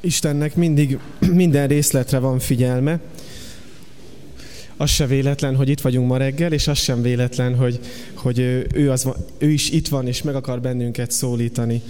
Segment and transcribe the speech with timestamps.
[0.00, 0.98] Istennek mindig
[1.32, 3.00] minden részletre van figyelme.
[4.76, 7.80] Az se véletlen, hogy itt vagyunk ma reggel, és az sem véletlen, hogy,
[8.14, 8.38] hogy
[8.72, 9.08] ő, az,
[9.38, 11.82] ő is itt van, és meg akar bennünket szólítani.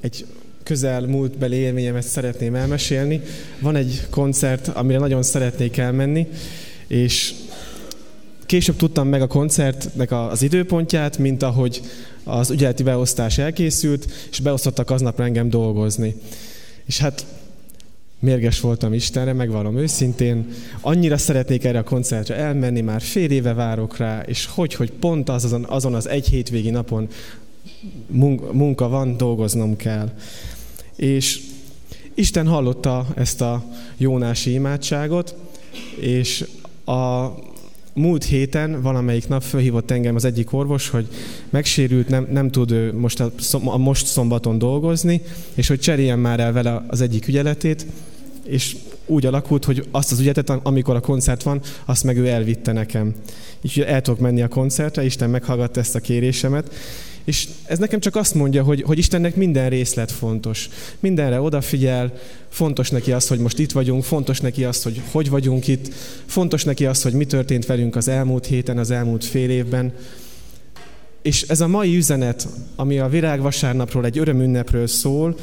[0.00, 0.26] Egy
[0.62, 3.20] közel múltbeli élményemet szeretném elmesélni.
[3.60, 6.26] Van egy koncert, amire nagyon szeretnék elmenni,
[6.86, 7.34] és
[8.46, 11.80] később tudtam meg a koncertnek az időpontját, mint ahogy
[12.24, 16.14] az ügyeleti beosztás elkészült, és beosztottak aznap engem dolgozni.
[16.88, 17.26] És hát
[18.18, 20.48] mérges voltam Istenre, megvallom őszintén,
[20.80, 25.28] annyira szeretnék erre a koncertre elmenni, már fél éve várok rá, és hogy, hogy pont
[25.28, 27.08] azon, azon az egy hétvégi napon
[28.52, 30.12] munka van, dolgoznom kell.
[30.96, 31.40] És
[32.14, 33.64] Isten hallotta ezt a
[33.96, 35.34] Jónási imádságot,
[36.00, 36.44] és
[36.84, 37.28] a
[37.98, 41.06] múlt héten valamelyik nap fölhívott engem az egyik orvos, hogy
[41.50, 43.32] megsérült, nem, nem tud most a,
[43.64, 45.20] a most szombaton dolgozni,
[45.54, 47.86] és hogy cseréljen már el vele az egyik ügyeletét,
[48.44, 52.72] és úgy alakult, hogy azt az ügyetet, amikor a koncert van, azt meg ő elvitte
[52.72, 53.14] nekem.
[53.62, 56.74] Így el tudok menni a koncertre, Isten meghallgatta ezt a kérésemet,
[57.28, 60.68] és ez nekem csak azt mondja, hogy, hogy Istennek minden részlet fontos.
[61.00, 65.66] Mindenre odafigyel, fontos neki az, hogy most itt vagyunk, fontos neki az, hogy hogy vagyunk
[65.66, 65.94] itt,
[66.26, 69.92] fontos neki az, hogy mi történt velünk az elmúlt héten, az elmúlt fél évben.
[71.22, 75.36] És ez a mai üzenet, ami a virágvasárnapról, egy örömünnepről szól,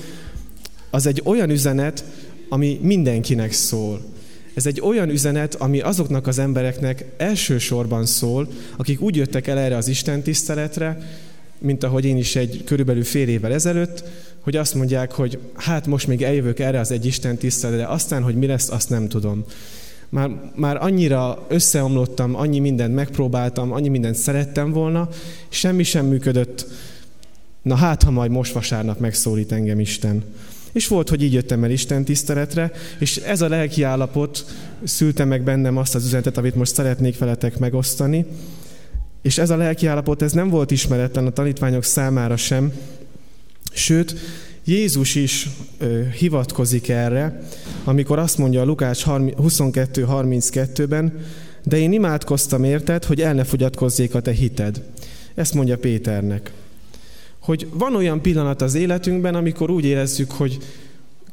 [0.89, 2.03] az egy olyan üzenet,
[2.50, 4.02] ami mindenkinek szól.
[4.53, 8.47] Ez egy olyan üzenet, ami azoknak az embereknek elsősorban szól,
[8.78, 10.97] akik úgy jöttek el erre az Isten tiszteletre,
[11.58, 14.03] mint ahogy én is egy körülbelül fél évvel ezelőtt,
[14.39, 18.36] hogy azt mondják, hogy hát most még eljövök erre az egy Isten tiszteletre, aztán, hogy
[18.36, 19.44] mi lesz, azt nem tudom.
[20.09, 25.09] Már, már annyira összeomlottam, annyi mindent megpróbáltam, annyi mindent szerettem volna,
[25.50, 26.67] semmi sem működött.
[27.62, 30.23] Na hát, ha majd most vasárnap megszólít engem Isten.
[30.72, 34.45] És volt, hogy így jöttem el Isten tiszteletre, és ez a lelki állapot
[34.84, 38.25] szülte meg bennem azt az üzenetet, amit most szeretnék veletek megosztani,
[39.25, 42.74] és ez a lelkiállapot, ez nem volt ismeretlen a tanítványok számára sem,
[43.72, 44.16] sőt,
[44.66, 47.41] Jézus is ö, hivatkozik erre,
[47.84, 51.25] amikor azt mondja a Lukács 22.32-ben,
[51.63, 54.81] de én imádkoztam érted, hogy el ne fogyatkozzék a te hited.
[55.36, 56.52] Ezt mondja Péternek.
[57.40, 60.57] Hogy van olyan pillanat az életünkben, amikor úgy érezzük, hogy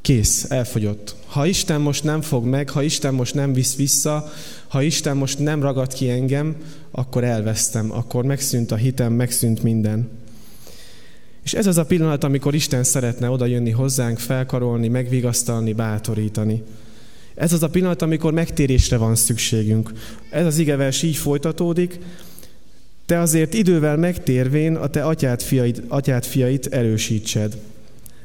[0.00, 1.14] kész, elfogyott.
[1.26, 4.32] Ha Isten most nem fog meg, ha Isten most nem visz vissza,
[4.68, 6.56] ha Isten most nem ragad ki engem,
[6.92, 10.08] akkor elvesztem, akkor megszűnt a hitem, megszűnt minden.
[11.42, 16.62] És ez az a pillanat, amikor Isten szeretne oda jönni hozzánk, felkarolni, megvigasztalni, bátorítani.
[17.34, 19.92] Ez az a pillanat, amikor megtérésre van szükségünk.
[20.30, 21.98] Ez az igevers így folytatódik,
[23.06, 27.56] te azért idővel megtérvén a te atyád, fiaid, atyád fiait erősítsed.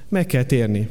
[0.10, 0.88] Meg kell térni.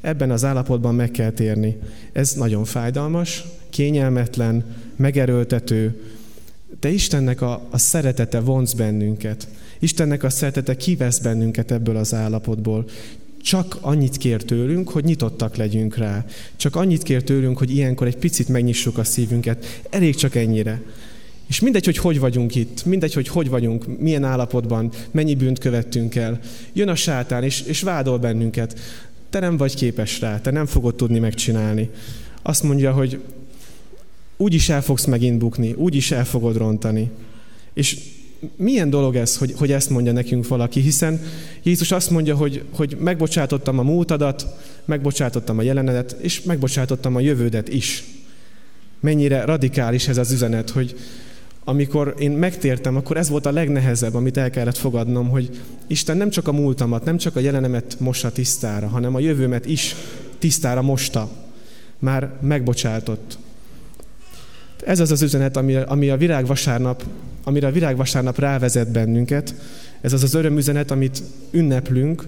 [0.00, 1.76] Ebben az állapotban meg kell térni.
[2.12, 4.64] Ez nagyon fájdalmas, kényelmetlen,
[4.96, 6.00] megerőltető,
[6.82, 9.48] de Istennek a, a szeretete vonz bennünket.
[9.78, 12.84] Istennek a szeretete kivesz bennünket ebből az állapotból.
[13.42, 16.24] Csak annyit kér tőlünk, hogy nyitottak legyünk rá.
[16.56, 19.82] Csak annyit kér tőlünk, hogy ilyenkor egy picit megnyissuk a szívünket.
[19.90, 20.82] Elég csak ennyire.
[21.46, 26.14] És mindegy, hogy hogy vagyunk itt, mindegy, hogy hogy vagyunk, milyen állapotban, mennyi bűnt követtünk
[26.14, 26.40] el.
[26.72, 28.78] Jön a sátán, és, és vádol bennünket.
[29.30, 31.90] Te nem vagy képes rá, te nem fogod tudni megcsinálni.
[32.42, 33.20] Azt mondja, hogy
[34.42, 37.10] úgy is el fogsz megint bukni, úgy is el fogod rontani.
[37.72, 37.98] És
[38.56, 41.20] milyen dolog ez, hogy, hogy ezt mondja nekünk valaki, hiszen
[41.62, 44.46] Jézus azt mondja, hogy, hogy megbocsátottam a múltadat,
[44.84, 48.04] megbocsátottam a jelenedet, és megbocsátottam a jövődet is.
[49.00, 50.94] Mennyire radikális ez az üzenet, hogy
[51.64, 56.30] amikor én megtértem, akkor ez volt a legnehezebb, amit el kellett fogadnom, hogy Isten nem
[56.30, 59.94] csak a múltamat, nem csak a jelenemet mossa tisztára, hanem a jövőmet is
[60.38, 61.28] tisztára mosta.
[61.98, 63.38] Már megbocsátott.
[64.84, 67.04] Ez az az üzenet, ami, ami a virágvasárnap,
[67.44, 69.54] amire a virágvasárnap rávezet bennünket.
[70.00, 72.26] Ez az az örömüzenet, amit ünneplünk,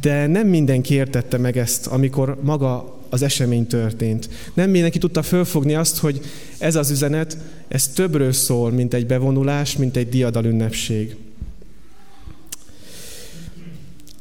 [0.00, 4.28] de nem mindenki értette meg ezt, amikor maga az esemény történt.
[4.54, 6.20] Nem mindenki tudta fölfogni azt, hogy
[6.58, 7.36] ez az üzenet,
[7.68, 11.16] ez többről szól, mint egy bevonulás, mint egy diadal ünnepség.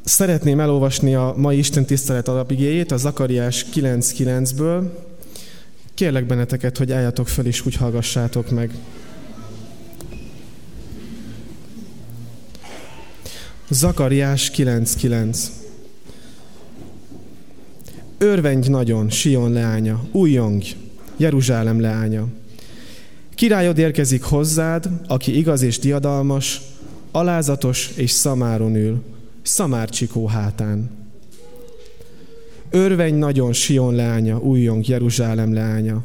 [0.04, 4.84] Szeretném elolvasni a mai Isten tisztelet alapigéjét, a Zakariás 9.9-ből,
[5.96, 8.76] Kérlek benneteket, hogy álljatok fel és úgy hallgassátok meg.
[13.70, 15.48] Zakariás 9.9
[18.18, 20.76] Örvendj nagyon, Sion leánya, újjongj,
[21.18, 22.28] Jeruzsálem leánya.
[23.36, 26.62] Királyod érkezik hozzád, aki igaz és diadalmas,
[27.12, 29.04] alázatos és szamáron ül,
[29.42, 31.05] szamárcsikó hátán.
[32.70, 36.04] Örvenj nagyon Sion leánya, újjong Jeruzsálem leánya.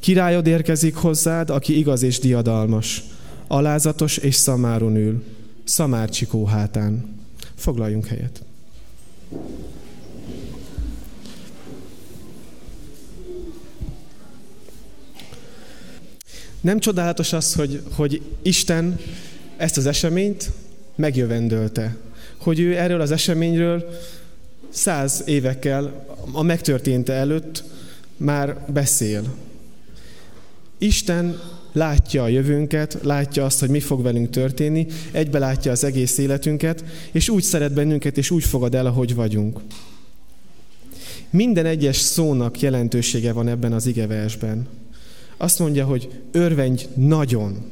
[0.00, 3.04] Királyod érkezik hozzád, aki igaz és diadalmas,
[3.46, 5.22] alázatos és szamáron ül,
[5.64, 7.18] szamárcsikó hátán.
[7.54, 8.42] Foglaljunk helyet.
[16.60, 18.98] Nem csodálatos az, hogy, hogy Isten
[19.56, 20.50] ezt az eseményt
[20.94, 21.96] megjövendölte.
[22.36, 23.84] Hogy ő erről az eseményről
[24.70, 27.64] száz évekkel a megtörténte előtt
[28.16, 29.22] már beszél.
[30.78, 31.40] Isten
[31.72, 36.84] látja a jövőnket, látja azt, hogy mi fog velünk történni, egybe látja az egész életünket,
[37.12, 39.60] és úgy szeret bennünket, és úgy fogad el, ahogy vagyunk.
[41.30, 44.68] Minden egyes szónak jelentősége van ebben az igeversben.
[45.36, 47.70] Azt mondja, hogy örvendj nagyon.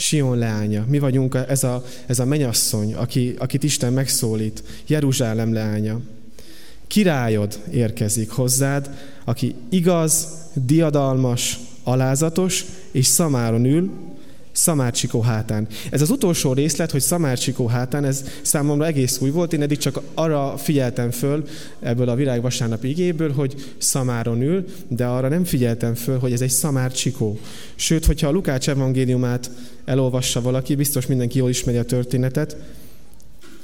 [0.00, 0.84] Sion leánya.
[0.88, 4.62] Mi vagyunk ez a, ez a menyasszony, aki, akit Isten megszólít.
[4.86, 6.00] Jeruzsálem leánya.
[6.86, 8.90] Királyod érkezik hozzád,
[9.24, 13.90] aki igaz, diadalmas, alázatos, és szamáron ül,
[14.52, 15.66] Szamárcsikó hátán.
[15.90, 19.52] Ez az utolsó részlet, hogy Szamárcsikó hátán, ez számomra egész új volt.
[19.52, 21.46] Én eddig csak arra figyeltem föl
[21.80, 26.50] ebből a virágvasárnap igéből, hogy Szamáron ül, de arra nem figyeltem föl, hogy ez egy
[26.50, 27.38] Szamárcsikó.
[27.74, 29.50] Sőt, hogyha a Lukács evangéliumát
[29.84, 32.56] elolvassa valaki, biztos mindenki jól ismeri a történetet,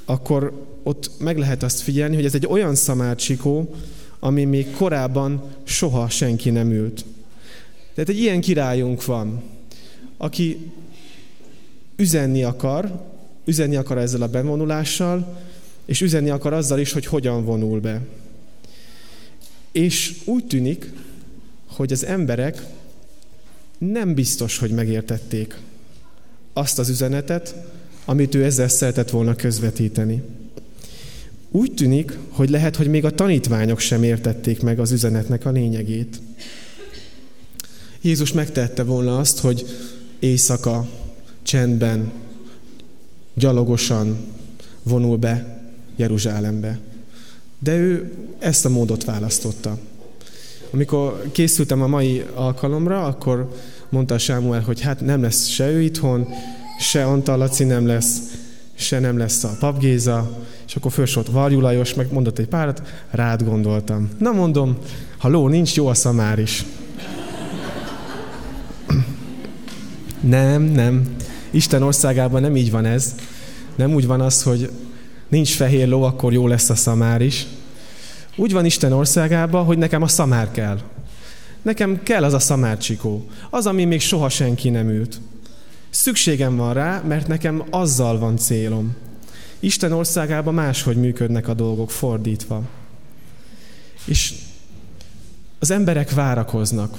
[0.05, 3.75] akkor ott meg lehet azt figyelni, hogy ez egy olyan Szamárcsikó,
[4.19, 7.05] ami még korábban soha senki nem ült.
[7.93, 9.41] Tehát egy ilyen királyunk van,
[10.17, 10.71] aki
[11.95, 13.05] üzenni akar,
[13.45, 15.41] üzenni akar ezzel a bevonulással,
[15.85, 18.01] és üzenni akar azzal is, hogy hogyan vonul be.
[19.71, 20.91] És úgy tűnik,
[21.67, 22.63] hogy az emberek
[23.77, 25.55] nem biztos, hogy megértették
[26.53, 27.55] azt az üzenetet,
[28.05, 30.21] amit ő ezzel szeretett volna közvetíteni.
[31.51, 36.21] Úgy tűnik, hogy lehet, hogy még a tanítványok sem értették meg az üzenetnek a lényegét.
[38.01, 39.65] Jézus megtette volna azt, hogy
[40.19, 40.85] éjszaka
[41.43, 42.11] csendben,
[43.33, 44.17] gyalogosan
[44.83, 45.61] vonul be
[45.95, 46.79] Jeruzsálembe.
[47.59, 49.77] De ő ezt a módot választotta.
[50.71, 53.55] Amikor készültem a mai alkalomra, akkor
[53.89, 56.27] mondta Sámuel, hogy hát nem lesz se ő itthon,
[56.79, 58.19] se Antal Laci nem lesz,
[58.75, 59.83] se nem lesz a Pap
[60.67, 64.09] és akkor fölsort Varjú Lajos, meg mondott egy párat, rád gondoltam.
[64.19, 64.77] Na mondom,
[65.17, 66.65] ha ló nincs, jó a szamár is.
[70.27, 71.15] Nem, nem.
[71.51, 73.15] Isten országában nem így van ez.
[73.75, 74.71] Nem úgy van az, hogy
[75.27, 77.47] nincs fehér ló, akkor jó lesz a szamár is.
[78.35, 80.79] Úgy van Isten országában, hogy nekem a szamár kell.
[81.61, 83.27] Nekem kell az a szamárcsikó.
[83.49, 85.19] Az, ami még soha senki nem ült.
[85.89, 88.95] Szükségem van rá, mert nekem azzal van célom.
[89.59, 92.61] Isten országában máshogy működnek a dolgok, fordítva.
[94.05, 94.33] És
[95.59, 96.97] az emberek várakoznak.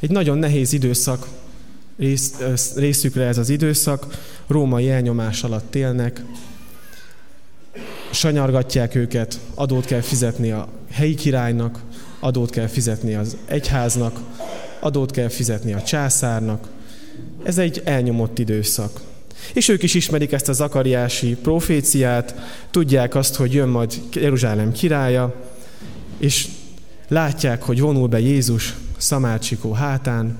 [0.00, 1.26] Egy nagyon nehéz időszak
[2.02, 2.34] rész,
[2.76, 4.06] részükre ez az időszak,
[4.46, 6.24] római elnyomás alatt élnek,
[8.10, 11.78] sanyargatják őket, adót kell fizetni a helyi királynak,
[12.20, 14.20] adót kell fizetni az egyháznak,
[14.80, 16.68] adót kell fizetni a császárnak.
[17.42, 19.00] Ez egy elnyomott időszak.
[19.52, 22.34] És ők is ismerik ezt a zakariási proféciát,
[22.70, 25.34] tudják azt, hogy jön majd Jeruzsálem királya,
[26.18, 26.48] és
[27.08, 30.38] látják, hogy vonul be Jézus Szamárcsikó hátán,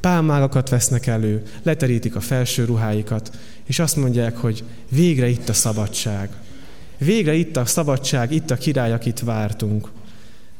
[0.00, 6.30] pálmágakat vesznek elő, leterítik a felső ruháikat, és azt mondják, hogy végre itt a szabadság.
[6.98, 9.88] Végre itt a szabadság, itt a király, akit vártunk.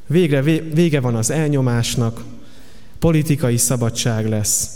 [0.06, 0.42] Végre
[0.72, 2.24] vége van az elnyomásnak,
[2.98, 4.70] politikai szabadság lesz.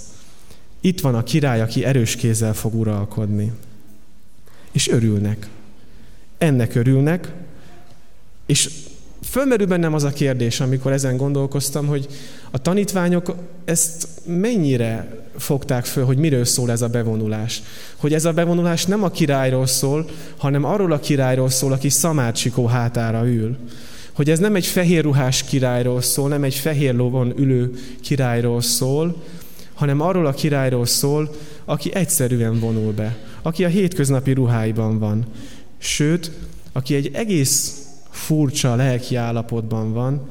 [0.80, 3.52] Itt van a király, aki erős kézzel fog uralkodni.
[4.72, 5.48] És örülnek.
[6.38, 7.32] Ennek örülnek,
[8.46, 8.70] és
[9.30, 12.06] Fölmerül bennem az a kérdés, amikor ezen gondolkoztam, hogy
[12.50, 17.62] a tanítványok ezt mennyire fogták föl, hogy miről szól ez a bevonulás.
[17.96, 22.66] Hogy ez a bevonulás nem a királyról szól, hanem arról a királyról szól, aki szamárcsikó
[22.66, 23.56] hátára ül.
[24.12, 29.22] Hogy ez nem egy fehér ruhás királyról szól, nem egy fehér lovon ülő királyról szól,
[29.74, 35.26] hanem arról a királyról szól, aki egyszerűen vonul be, aki a hétköznapi ruháiban van.
[35.78, 36.30] Sőt,
[36.72, 37.81] aki egy egész
[38.12, 40.28] furcsa lelki állapotban van,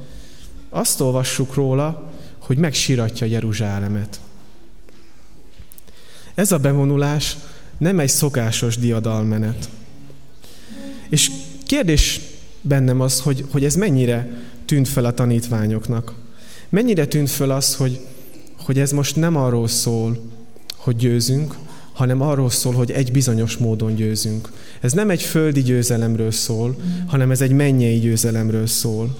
[0.70, 4.20] azt olvassuk róla, hogy megsiratja Jeruzsálemet.
[6.34, 7.36] Ez a bevonulás
[7.78, 9.68] nem egy szokásos diadalmenet.
[11.08, 11.30] És
[11.66, 12.20] kérdés
[12.60, 14.28] bennem az, hogy, hogy ez mennyire
[14.64, 16.14] tűnt fel a tanítványoknak.
[16.68, 18.00] Mennyire tűnt fel az, hogy,
[18.56, 20.30] hogy ez most nem arról szól,
[20.76, 21.54] hogy győzünk,
[21.92, 24.48] hanem arról szól, hogy egy bizonyos módon győzünk.
[24.80, 29.16] Ez nem egy földi győzelemről szól, hanem ez egy mennyei győzelemről szól.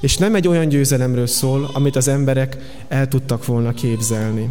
[0.00, 2.56] És nem egy olyan győzelemről szól, amit az emberek
[2.88, 4.50] el tudtak volna képzelni.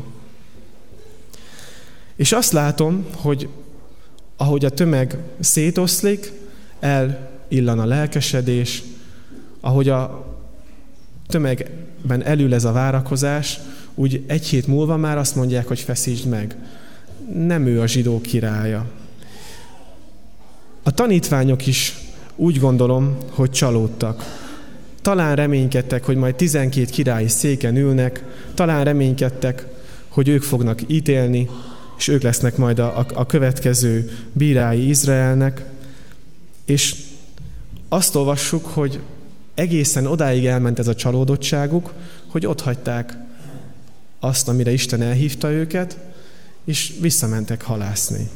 [2.15, 3.49] És azt látom, hogy
[4.37, 6.31] ahogy a tömeg szétoszlik,
[6.79, 8.83] elillan a lelkesedés,
[9.59, 10.25] ahogy a
[11.27, 13.59] tömegben elül ez a várakozás,
[13.95, 16.55] úgy egy hét múlva már azt mondják, hogy feszítsd meg.
[17.33, 18.85] Nem ő a zsidó királya.
[20.83, 21.97] A tanítványok is
[22.35, 24.45] úgy gondolom, hogy csalódtak.
[25.01, 29.65] Talán reménykedtek, hogy majd 12 királyi széken ülnek, talán reménykedtek,
[30.07, 31.49] hogy ők fognak ítélni,
[31.97, 35.65] és ők lesznek majd a, a, a következő bírái Izraelnek.
[36.65, 36.95] És
[37.89, 38.99] azt olvassuk, hogy
[39.53, 41.93] egészen odáig elment ez a csalódottságuk,
[42.27, 43.17] hogy ott hagyták
[44.19, 45.97] azt, amire Isten elhívta őket,
[46.67, 48.29] és visszamentek halászni.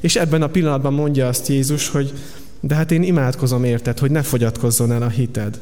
[0.00, 2.12] És ebben a pillanatban mondja azt Jézus, hogy
[2.60, 5.60] de hát én imádkozom érted, hogy ne fogyatkozzon el a hited.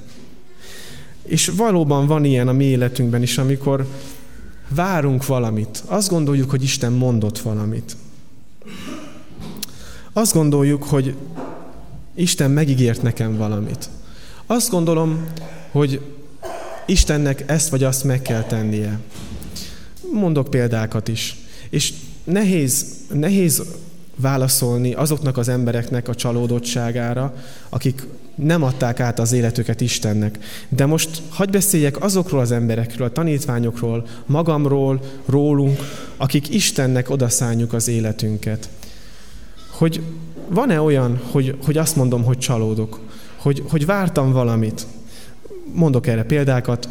[1.23, 3.87] És valóban van ilyen a mi életünkben is, amikor
[4.69, 5.83] várunk valamit.
[5.87, 7.97] Azt gondoljuk, hogy Isten mondott valamit.
[10.13, 11.15] Azt gondoljuk, hogy
[12.15, 13.89] Isten megígért nekem valamit.
[14.47, 15.27] Azt gondolom,
[15.71, 16.01] hogy
[16.87, 19.01] Istennek ezt vagy azt meg kell tennie.
[20.13, 21.42] Mondok példákat is.
[21.73, 21.93] És
[22.25, 23.63] nehéz, nehéz
[24.17, 27.35] válaszolni azoknak az embereknek a csalódottságára,
[27.69, 30.39] akik nem adták át az életüket Istennek.
[30.69, 35.79] De most hagy beszéljek azokról az emberekről, a tanítványokról, magamról, rólunk,
[36.17, 38.69] akik Istennek odaszánjuk az életünket.
[39.71, 40.03] Hogy
[40.49, 43.01] van-e olyan, hogy, hogy azt mondom, hogy csalódok,
[43.37, 44.87] hogy, hogy vártam valamit.
[45.75, 46.89] Mondok erre példákat.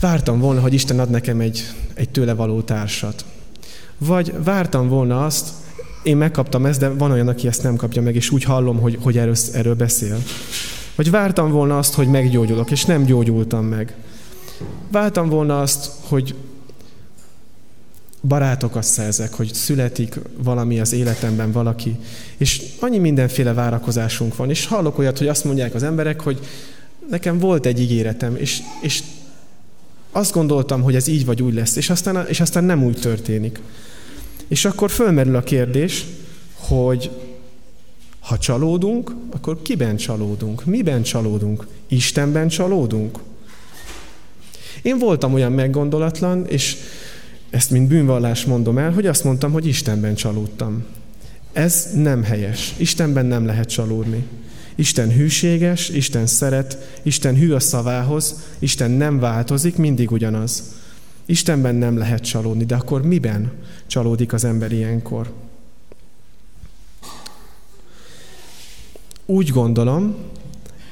[0.00, 1.62] Vártam volna, hogy Isten ad nekem egy,
[1.94, 3.24] egy tőle való társat.
[4.06, 5.48] Vagy vártam volna azt,
[6.02, 8.98] én megkaptam ezt, de van olyan, aki ezt nem kapja meg, és úgy hallom, hogy,
[9.02, 10.22] hogy erről, erről beszél.
[10.94, 13.94] Vagy vártam volna azt, hogy meggyógyulok, és nem gyógyultam meg.
[14.90, 16.34] Vártam volna azt, hogy
[18.22, 21.96] barátokat szerzek, hogy születik valami az életemben valaki,
[22.36, 26.40] és annyi mindenféle várakozásunk van, és hallok olyat, hogy azt mondják az emberek, hogy
[27.10, 29.02] nekem volt egy ígéretem, és, és
[30.12, 33.60] azt gondoltam, hogy ez így vagy úgy lesz, és aztán, és aztán nem úgy történik.
[34.50, 36.06] És akkor fölmerül a kérdés,
[36.54, 37.10] hogy
[38.20, 40.64] ha csalódunk, akkor kiben csalódunk?
[40.64, 41.66] Miben csalódunk?
[41.88, 43.18] Istenben csalódunk?
[44.82, 46.76] Én voltam olyan meggondolatlan, és
[47.50, 50.84] ezt mint bűnvallás mondom el, hogy azt mondtam, hogy Istenben csalódtam.
[51.52, 52.74] Ez nem helyes.
[52.76, 54.24] Istenben nem lehet csalódni.
[54.74, 60.62] Isten hűséges, Isten szeret, Isten hű a szavához, Isten nem változik, mindig ugyanaz.
[61.26, 63.52] Istenben nem lehet csalódni, de akkor miben
[63.90, 65.32] csalódik az ember ilyenkor?
[69.26, 70.16] Úgy gondolom,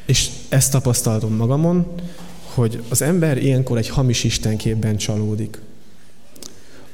[0.06, 1.86] és ezt tapasztaltam magamon,
[2.54, 5.60] hogy az ember ilyenkor egy hamis istenképben csalódik.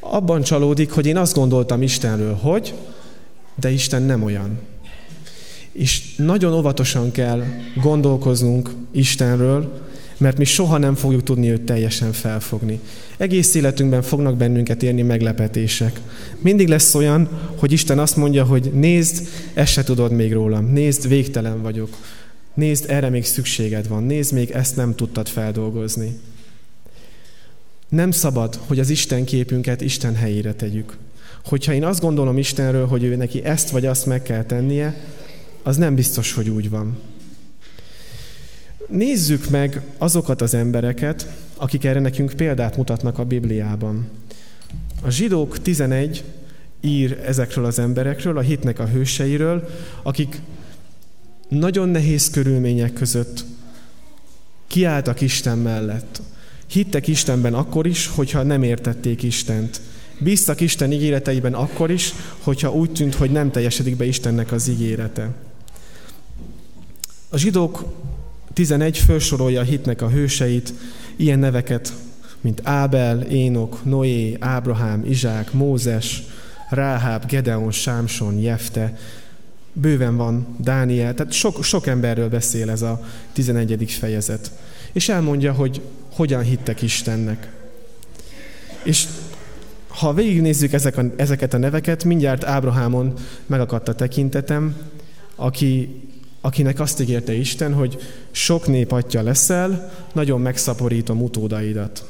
[0.01, 2.75] Abban csalódik, hogy én azt gondoltam Istenről, hogy,
[3.55, 4.59] de Isten nem olyan.
[5.73, 7.45] És nagyon óvatosan kell
[7.83, 9.81] gondolkoznunk Istenről,
[10.17, 12.81] mert mi soha nem fogjuk tudni őt teljesen felfogni.
[13.17, 16.01] Egész életünkben fognak bennünket érni meglepetések.
[16.39, 21.09] Mindig lesz olyan, hogy Isten azt mondja, hogy nézd, ezt se tudod még rólam, nézd,
[21.09, 21.97] végtelen vagyok,
[22.55, 26.19] nézd, erre még szükséged van, nézd, még ezt nem tudtad feldolgozni.
[27.89, 30.97] Nem szabad, hogy az Isten képünket Isten helyére tegyük.
[31.45, 34.97] Hogyha én azt gondolom Istenről, hogy ő neki ezt vagy azt meg kell tennie,
[35.63, 36.99] az nem biztos, hogy úgy van.
[38.89, 44.09] Nézzük meg azokat az embereket, akik erre nekünk példát mutatnak a Bibliában.
[45.03, 46.25] A zsidók 11
[46.81, 49.69] ír ezekről az emberekről, a hitnek a hőseiről,
[50.03, 50.41] akik
[51.49, 53.45] nagyon nehéz körülmények között
[54.67, 56.23] kiálltak Isten mellett.
[56.67, 59.81] Hittek Istenben akkor is, hogyha nem értették Istent.
[60.19, 65.31] Bíztak Isten ígéreteiben akkor is, hogyha úgy tűnt, hogy nem teljesedik be Istennek az ígérete.
[67.29, 67.85] A zsidók
[68.55, 70.73] 11 felsorolja a hitnek a hőseit,
[71.17, 71.93] ilyen neveket,
[72.41, 76.23] mint Ábel, Énok, Noé, Ábrahám, Izsák, Mózes,
[76.69, 78.99] Ráháb, Gedeon, Sámson, Jefte,
[79.73, 83.01] bőven van Dániel, tehát sok, sok emberről beszél ez a
[83.33, 83.93] 11.
[83.93, 84.51] fejezet.
[84.93, 85.81] És elmondja, hogy
[86.13, 87.53] hogyan hittek Istennek.
[88.83, 89.07] És
[89.89, 93.13] ha végignézzük ezek a, ezeket a neveket, mindjárt Ábrahámon
[93.47, 94.77] megakadt a tekintetem,
[95.35, 96.01] aki
[96.45, 97.99] akinek azt ígérte Isten, hogy
[98.31, 102.05] sok nép atya leszel, nagyon megszaporítom utódaidat.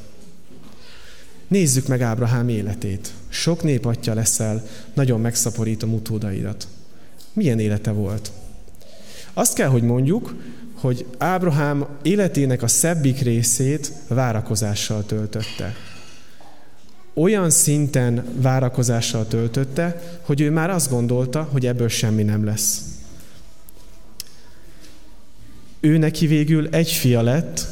[1.48, 3.12] Nézzük meg Ábrahám életét.
[3.28, 6.66] Sok nép atya leszel, nagyon megszaporítom utódaidat.
[7.32, 8.32] Milyen élete volt?
[9.32, 10.34] Azt kell, hogy mondjuk,
[10.74, 15.74] hogy Ábrahám életének a szebbik részét várakozással töltötte.
[17.14, 22.93] Olyan szinten várakozással töltötte, hogy ő már azt gondolta, hogy ebből semmi nem lesz.
[25.84, 27.66] Ő neki végül egy fia lett,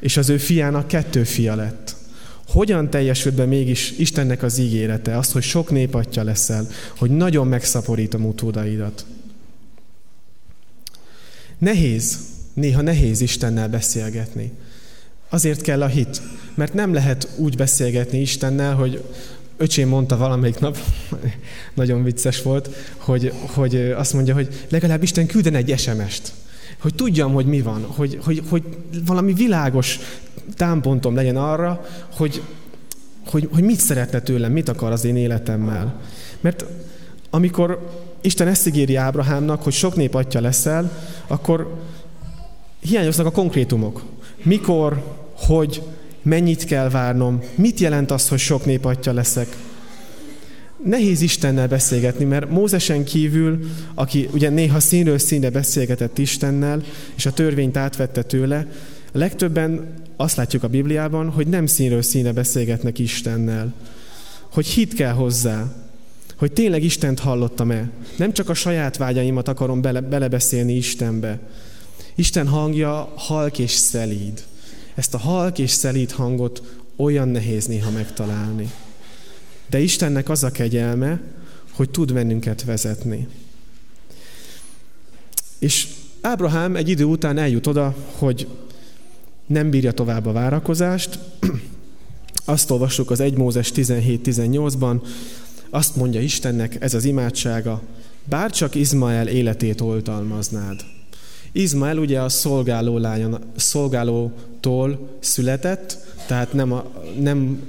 [0.00, 1.96] és az ő fiának kettő fia lett.
[2.48, 7.46] Hogyan teljesült be mégis Istennek az ígérete, az, hogy sok nép atya leszel, hogy nagyon
[7.46, 9.06] megszaporítom utódaidat?
[11.58, 12.18] Nehéz,
[12.52, 14.52] néha nehéz Istennel beszélgetni.
[15.28, 16.22] Azért kell a hit,
[16.54, 19.02] mert nem lehet úgy beszélgetni Istennel, hogy
[19.56, 20.78] öcsém mondta valamelyik nap,
[21.74, 26.32] nagyon vicces volt, hogy, hogy azt mondja, hogy legalább Isten külden egy SMS-t,
[26.86, 28.62] hogy tudjam, hogy mi van, hogy, hogy, hogy
[29.06, 29.98] valami világos
[30.56, 32.42] támpontom legyen arra, hogy,
[33.30, 36.00] hogy, hogy mit szeretne tőlem, mit akar az én életemmel.
[36.40, 36.64] Mert
[37.30, 37.90] amikor
[38.20, 40.90] Isten ezt ígéri Ábrahámnak, hogy sok nép atya leszel,
[41.26, 41.74] akkor
[42.80, 44.02] hiányoznak a konkrétumok.
[44.42, 45.02] Mikor,
[45.36, 45.82] hogy,
[46.22, 49.56] mennyit kell várnom, mit jelent az, hogy sok nép atya leszek.
[50.86, 53.58] Nehéz Istennel beszélgetni, mert Mózesen kívül,
[53.94, 56.82] aki ugye néha színről színre beszélgetett Istennel,
[57.14, 58.66] és a törvényt átvette tőle,
[59.12, 63.74] legtöbben azt látjuk a Bibliában, hogy nem színről színre beszélgetnek Istennel.
[64.52, 65.72] Hogy hit kell hozzá,
[66.36, 67.90] hogy tényleg Istent hallottam-e.
[68.16, 71.38] Nem csak a saját vágyaimat akarom bele, belebeszélni Istenbe.
[72.14, 74.42] Isten hangja halk és szelíd.
[74.94, 76.62] Ezt a halk és szelíd hangot
[76.96, 78.70] olyan nehéz néha megtalálni.
[79.66, 81.20] De Istennek az a kegyelme,
[81.70, 83.28] hogy tud bennünket vezetni.
[85.58, 85.88] És
[86.20, 88.48] Ábrahám egy idő után eljut oda, hogy
[89.46, 91.18] nem bírja tovább a várakozást.
[92.44, 95.00] Azt olvassuk az 1 Mózes 17-18-ban,
[95.70, 97.82] azt mondja Istennek, ez az imádsága,
[98.24, 100.84] bár csak Izmael életét oltalmaznád.
[101.52, 107.60] Izmael ugye a szolgáló lányon, szolgálótól született, tehát nem, a, nem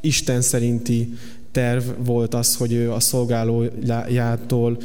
[0.00, 1.18] Isten szerinti
[1.52, 4.78] terv volt az, hogy ő a szolgálójától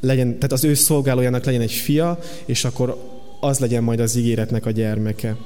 [0.00, 4.66] legyen, tehát az ő szolgálójának legyen egy fia, és akkor az legyen majd az ígéretnek
[4.66, 5.36] a gyermeke.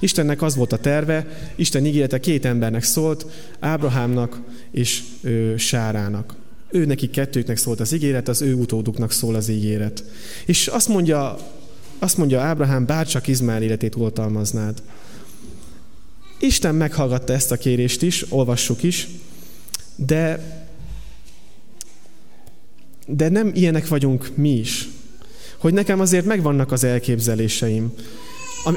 [0.00, 3.26] Istennek az volt a terve, Isten ígérete két embernek szólt,
[3.60, 6.34] Ábrahámnak és ő, Sárának.
[6.70, 10.04] Ő neki kettőknek szólt az ígéret, az ő utóduknak szól az ígéret.
[10.46, 11.38] És azt mondja,
[11.98, 14.82] azt mondja Ábrahám, bárcsak Izmael életét oltalmaznád.
[16.38, 19.08] Isten meghallgatta ezt a kérést is, olvassuk is,
[20.06, 20.40] de,
[23.06, 24.88] de nem ilyenek vagyunk mi is.
[25.58, 27.92] Hogy nekem azért megvannak az elképzeléseim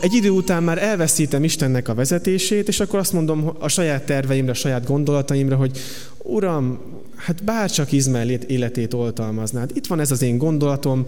[0.01, 4.51] egy idő után már elveszítem Istennek a vezetését, és akkor azt mondom a saját terveimre,
[4.51, 5.79] a saját gondolataimra, hogy
[6.17, 6.79] Uram,
[7.15, 9.71] hát bárcsak Izmael életét oltalmaznád.
[9.73, 11.05] Itt van ez az én gondolatom,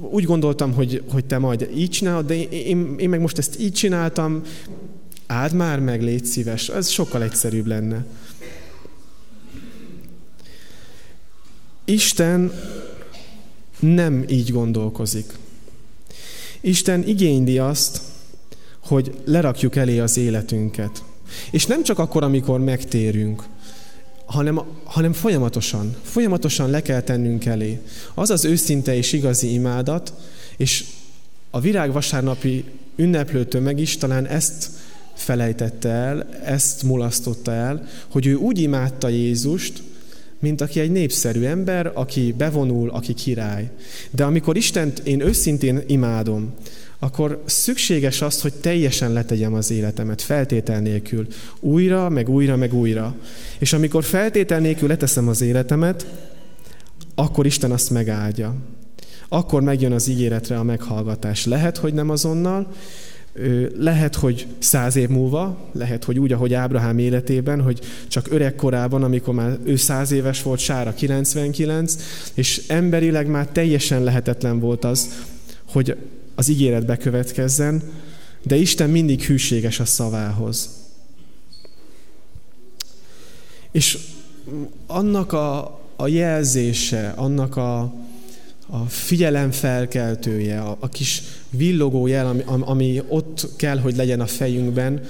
[0.00, 3.72] úgy gondoltam, hogy, hogy te majd így csinálod, de én, én meg most ezt így
[3.72, 4.42] csináltam,
[5.26, 8.04] áld már meg, légy szíves, ez sokkal egyszerűbb lenne.
[11.88, 12.52] Isten
[13.78, 15.32] nem így gondolkozik.
[16.60, 18.00] Isten igényli azt,
[18.78, 21.02] hogy lerakjuk elé az életünket.
[21.50, 23.42] És nem csak akkor, amikor megtérünk,
[24.24, 27.80] hanem, hanem folyamatosan, folyamatosan le kell tennünk elé.
[28.14, 30.12] Az az őszinte és igazi imádat,
[30.56, 30.84] és
[31.50, 32.64] a virágvasárnapi
[32.96, 34.70] ünneplő tömeg is talán ezt
[35.14, 39.82] felejtette el, ezt mulasztotta el, hogy ő úgy imádta Jézust,
[40.40, 43.70] mint aki egy népszerű ember, aki bevonul, aki király.
[44.10, 46.54] De amikor Istent én őszintén imádom,
[46.98, 51.26] akkor szükséges az, hogy teljesen letegyem az életemet, feltétel nélkül.
[51.60, 53.14] Újra, meg újra, meg újra.
[53.58, 56.06] És amikor feltétel nélkül leteszem az életemet,
[57.14, 58.54] akkor Isten azt megáldja.
[59.28, 61.46] Akkor megjön az ígéretre a meghallgatás.
[61.46, 62.72] Lehet, hogy nem azonnal,
[63.76, 69.02] lehet, hogy száz év múlva, lehet, hogy úgy, ahogy Ábrahám életében, hogy csak öreg korában,
[69.02, 71.96] amikor már ő száz éves volt, Sára 99,
[72.34, 75.08] és emberileg már teljesen lehetetlen volt az,
[75.72, 75.96] hogy
[76.34, 77.82] az ígéret bekövetkezzen,
[78.42, 80.68] de Isten mindig hűséges a szavához.
[83.72, 83.98] És
[84.86, 87.94] annak a, a jelzése, annak a,
[88.70, 94.26] a figyelem felkeltője, a, a kis villogó jel, ami, ami ott kell, hogy legyen a
[94.26, 95.00] fejünkben,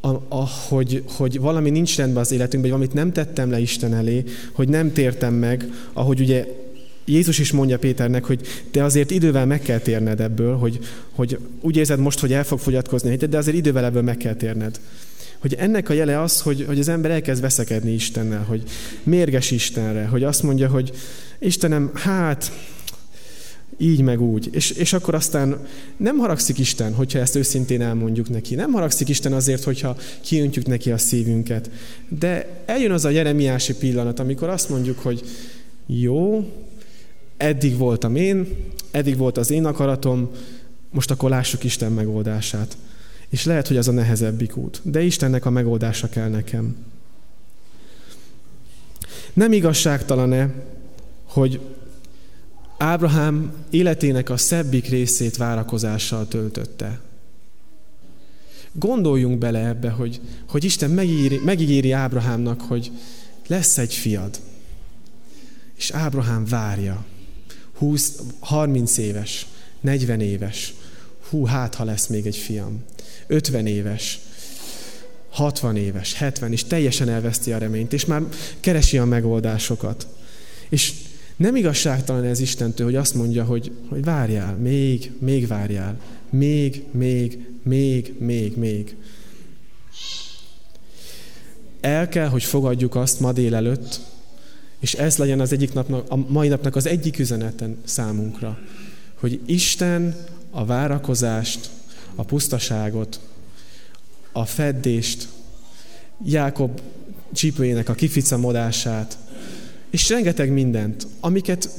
[0.00, 3.94] a, a, hogy, hogy valami nincs rendben az életünkben, hogy valamit nem tettem le Isten
[3.94, 6.46] elé, hogy nem tértem meg, ahogy ugye
[7.04, 8.40] Jézus is mondja Péternek, hogy
[8.70, 10.78] te azért idővel meg kell térned ebből, hogy,
[11.10, 14.34] hogy úgy érzed most, hogy el fog fogyatkozni a de azért idővel ebből meg kell
[14.34, 14.80] térned.
[15.38, 18.62] Hogy ennek a jele az, hogy, hogy az ember elkezd veszekedni Istennel, hogy
[19.02, 20.92] mérges Istenre, hogy azt mondja, hogy
[21.38, 22.52] Istenem, hát
[23.78, 24.48] így meg úgy.
[24.52, 28.54] És, és akkor aztán nem haragszik Isten, hogyha ezt őszintén elmondjuk neki.
[28.54, 31.70] Nem haragszik Isten azért, hogyha kiöntjük neki a szívünket.
[32.08, 35.22] De eljön az a Jeremiási pillanat, amikor azt mondjuk, hogy
[35.86, 36.52] jó,
[37.36, 38.56] eddig voltam én,
[38.90, 40.30] eddig volt az én akaratom,
[40.90, 42.76] most akkor lássuk Isten megoldását.
[43.28, 44.80] És lehet, hogy az a nehezebbik út.
[44.82, 46.76] De Istennek a megoldása kell nekem.
[49.32, 50.54] Nem igazságtalan-e,
[51.24, 51.60] hogy
[52.78, 57.00] Ábrahám életének a szebbik részét várakozással töltötte.
[58.72, 62.90] Gondoljunk bele ebbe, hogy, hogy Isten megíri, megígéri Ábrahámnak, hogy
[63.46, 64.40] lesz egy fiad.
[65.74, 67.04] És Ábrahám várja.
[67.78, 69.46] 20, 30 éves,
[69.80, 70.74] 40 éves.
[71.30, 72.84] Hú, hát ha lesz még egy fiam.
[73.28, 74.20] 50 éves,
[75.30, 78.22] 60 éves, 70, és teljesen elveszti a reményt, és már
[78.60, 80.06] keresi a megoldásokat.
[80.68, 80.92] És
[81.36, 87.46] nem igazságtalan ez Istentől, hogy azt mondja, hogy, hogy várjál, még, még várjál, még, még,
[87.62, 88.96] még, még, még.
[91.80, 94.00] El kell, hogy fogadjuk azt ma délelőtt,
[94.80, 98.58] és ez legyen az egyik napnak, a mai napnak az egyik üzeneten számunkra,
[99.14, 100.16] hogy Isten
[100.50, 101.70] a várakozást,
[102.18, 103.20] a pusztaságot,
[104.32, 105.28] a feddést,
[106.24, 106.80] Jákob
[107.32, 109.18] csípőjének a kificamodását,
[109.90, 111.70] és rengeteg mindent, amiket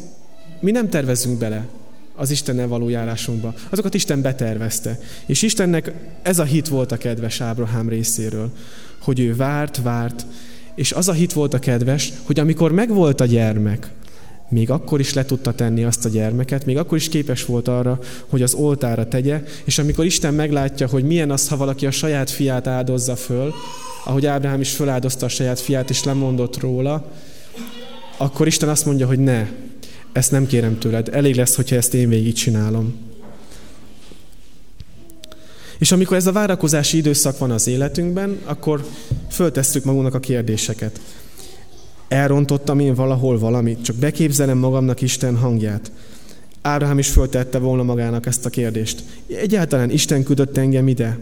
[0.60, 1.68] mi nem tervezünk bele
[2.16, 3.54] az Istennel való járásunkba.
[3.70, 5.00] Azokat Isten betervezte.
[5.26, 8.52] És Istennek ez a hit volt a kedves Ábrahám részéről,
[9.00, 10.26] hogy ő várt, várt,
[10.76, 13.90] és az a hit volt a kedves, hogy amikor megvolt a gyermek,
[14.50, 18.00] még akkor is le tudta tenni azt a gyermeket, még akkor is képes volt arra,
[18.30, 22.30] hogy az oltára tegye, és amikor Isten meglátja, hogy milyen az, ha valaki a saját
[22.30, 23.54] fiát áldozza föl,
[24.06, 27.12] ahogy Ábrahám is föláldozta a saját fiát, és lemondott róla,
[28.18, 29.48] akkor Isten azt mondja, hogy ne,
[30.12, 33.08] ezt nem kérem tőled, elég lesz, hogyha ezt én végig csinálom.
[35.78, 38.86] És amikor ez a várakozási időszak van az életünkben, akkor
[39.32, 41.00] föltesszük magunknak a kérdéseket.
[42.10, 45.92] Elrontottam én valahol valamit, csak beképzelem magamnak Isten hangját.
[46.62, 49.04] Ábrahám is föltette volna magának ezt a kérdést.
[49.28, 51.20] Egyáltalán Isten küldött engem ide?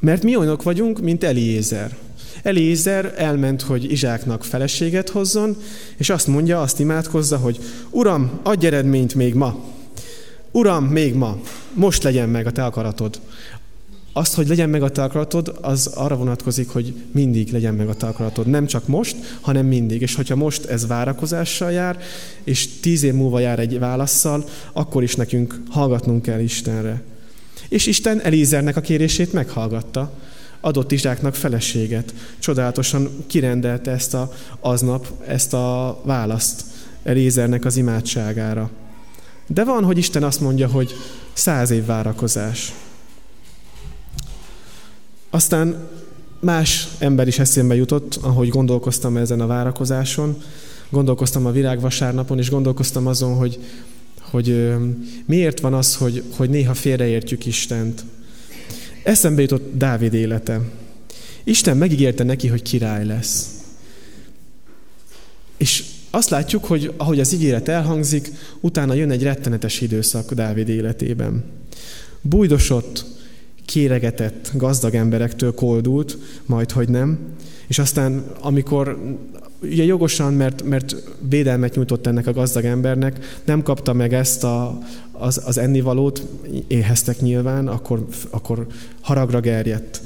[0.00, 1.96] Mert mi olyanok vagyunk, mint Eliézer.
[2.42, 5.56] Eliézer elment, hogy Izsáknak feleséget hozzon,
[5.96, 7.58] és azt mondja, azt imádkozza, hogy
[7.90, 9.64] Uram, adj eredményt még ma.
[10.50, 11.40] Uram, még ma.
[11.74, 13.20] Most legyen meg a te akaratod.
[14.18, 17.94] Azt, hogy legyen meg a te akaratod, az arra vonatkozik, hogy mindig legyen meg a
[17.94, 18.46] te akaratod.
[18.46, 20.02] Nem csak most, hanem mindig.
[20.02, 21.98] És hogyha most ez várakozással jár,
[22.44, 27.02] és tíz év múlva jár egy válaszsal, akkor is nekünk hallgatnunk kell Istenre.
[27.68, 30.12] És Isten Elízernek a kérését meghallgatta
[30.60, 32.14] adott Izsáknak feleséget.
[32.38, 36.64] Csodálatosan kirendelte ezt a, aznap ezt a választ
[37.02, 38.70] Elézernek az imádságára.
[39.46, 40.94] De van, hogy Isten azt mondja, hogy
[41.32, 42.72] száz év várakozás.
[45.30, 45.88] Aztán
[46.40, 50.42] más ember is eszembe jutott, ahogy gondolkoztam ezen a várakozáson,
[50.90, 53.58] gondolkoztam a virágvasárnapon, és gondolkoztam azon, hogy,
[54.20, 54.74] hogy
[55.26, 58.04] miért van az, hogy, hogy néha félreértjük Istent.
[59.02, 60.60] Eszembe jutott Dávid élete.
[61.44, 63.46] Isten megígérte neki, hogy király lesz.
[65.56, 71.44] És azt látjuk, hogy ahogy az ígéret elhangzik, utána jön egy rettenetes időszak Dávid életében.
[72.20, 73.04] Bújdosott,
[73.68, 77.18] kéregetett, gazdag emberektől koldult, majd hogy nem,
[77.66, 78.98] és aztán amikor
[79.62, 80.96] ugye jogosan, mert, mert
[81.28, 84.78] védelmet nyújtott ennek a gazdag embernek, nem kapta meg ezt a,
[85.12, 86.26] az, az ennivalót,
[86.66, 88.66] éheztek nyilván, akkor, akkor
[89.00, 90.00] haragra gerjedt.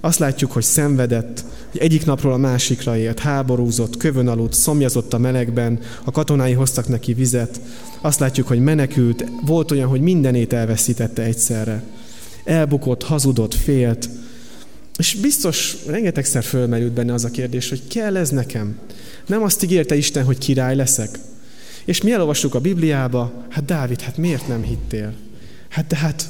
[0.00, 5.18] Azt látjuk, hogy szenvedett, hogy egyik napról a másikra élt, háborúzott, kövön aludt, szomjazott a
[5.18, 7.60] melegben, a katonái hoztak neki vizet.
[8.00, 11.82] Azt látjuk, hogy menekült, volt olyan, hogy mindenét elveszítette egyszerre.
[12.48, 14.08] Elbukott, hazudott, félt,
[14.98, 18.78] és biztos rengetegszer fölmerült benne az a kérdés, hogy kell ez nekem?
[19.26, 21.18] Nem azt ígérte Isten, hogy király leszek?
[21.84, 25.12] És mi elolvassuk a Bibliába, hát Dávid, hát miért nem hittél?
[25.68, 26.28] Hát de hát,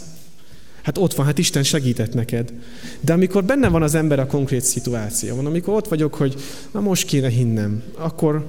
[0.82, 2.52] hát ott van, hát Isten segített neked.
[3.00, 6.34] De amikor benne van az ember a konkrét szituációban, amikor ott vagyok, hogy
[6.70, 8.46] na most kéne hinnem, akkor,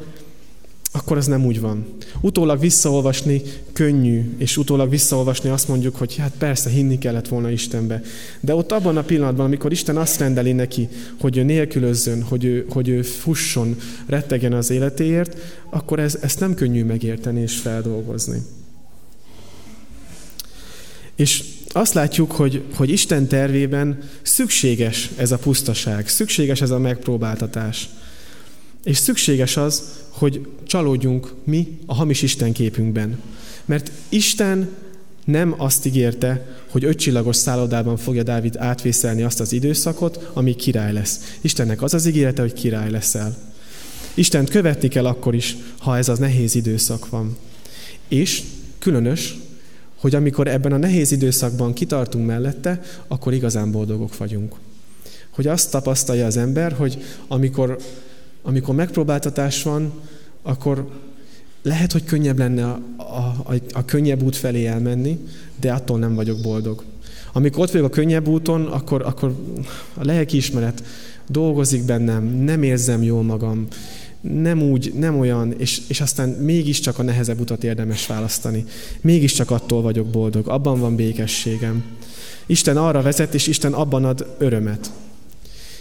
[0.92, 1.86] akkor ez nem úgy van.
[2.22, 3.42] Utólag visszaolvasni
[3.74, 8.02] könnyű, és utólag visszaolvasni azt mondjuk, hogy hát persze hinni kellett volna Istenbe.
[8.40, 10.88] De ott abban a pillanatban, amikor Isten azt rendeli neki,
[11.20, 15.38] hogy ő nélkülözzön, hogy ő, hogy ő fusson, rettegen az életéért,
[15.70, 18.42] akkor ez, ezt nem könnyű megérteni és feldolgozni.
[21.16, 27.90] És azt látjuk, hogy, hogy Isten tervében szükséges ez a pusztaság, szükséges ez a megpróbáltatás.
[28.84, 29.84] És szükséges az,
[30.20, 33.20] hogy csalódjunk mi a hamis Isten képünkben.
[33.66, 34.70] Mert Isten
[35.26, 41.38] nem azt ígérte, hogy ötcsillagos szállodában fogja Dávid átvészelni azt az időszakot, ami király lesz.
[41.42, 43.38] Istennek az az ígérete, hogy király leszel.
[44.14, 47.38] Istent követni kell akkor is, ha ez az nehéz időszak van.
[48.08, 48.44] És
[48.80, 49.38] különös,
[49.96, 54.56] hogy amikor ebben a nehéz időszakban kitartunk mellette, akkor igazán boldogok vagyunk.
[55.30, 57.78] Hogy azt tapasztalja az ember, hogy amikor,
[58.42, 59.94] amikor megpróbáltatás van,
[60.42, 60.90] akkor
[61.62, 65.20] lehet, hogy könnyebb lenne a, a, a, könnyebb út felé elmenni,
[65.60, 66.84] de attól nem vagyok boldog.
[67.34, 69.36] Amikor ott vagyok a könnyebb úton, akkor, akkor
[69.94, 70.84] a lelkiismeret
[71.28, 73.68] dolgozik bennem, nem érzem jól magam,
[74.22, 78.66] nem úgy, nem olyan, és, és aztán mégiscsak a nehezebb utat érdemes választani.
[79.02, 81.84] Mégiscsak attól vagyok boldog, abban van békességem.
[82.46, 84.92] Isten arra vezet, és Isten abban ad örömet.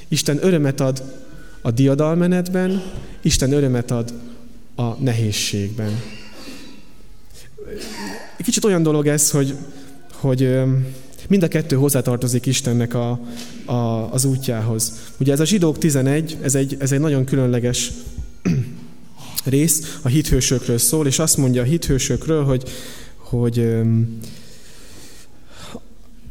[0.08, 1.02] Isten örömet ad
[1.62, 2.82] a diadalmenetben,
[3.22, 4.12] Isten örömet ad
[4.76, 6.00] a nehézségben.
[8.36, 9.54] Kicsit olyan dolog ez, hogy,
[10.12, 10.58] hogy
[11.28, 13.20] mind a kettő hozzátartozik Istennek a,
[13.64, 14.92] a, az útjához.
[15.18, 17.92] Ugye ez a zsidók 11, ez egy, ez egy nagyon különleges
[19.44, 22.62] rész, a hithősökről szól, és azt mondja a hithősökről, hogy,
[23.16, 23.76] hogy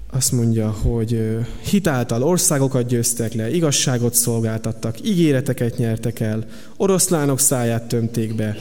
[0.10, 6.46] azt mondja, hogy hitáltal országokat győztek le, igazságot szolgáltattak, ígéreteket nyertek el,
[6.78, 8.56] oroszlánok száját tömték be,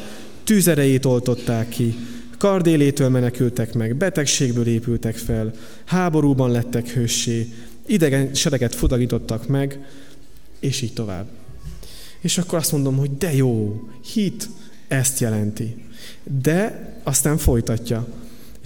[0.44, 1.94] tűzerejét oltották ki,
[2.38, 5.52] kardélétől menekültek meg, betegségből épültek fel,
[5.85, 7.52] háborúban lettek hőssé,
[7.87, 9.87] idegen sereget fudagítottak meg,
[10.61, 11.26] és így tovább.
[12.20, 13.82] És akkor azt mondom, hogy de jó,
[14.12, 14.48] hit
[14.88, 15.85] ezt jelenti.
[16.40, 18.06] De aztán folytatja.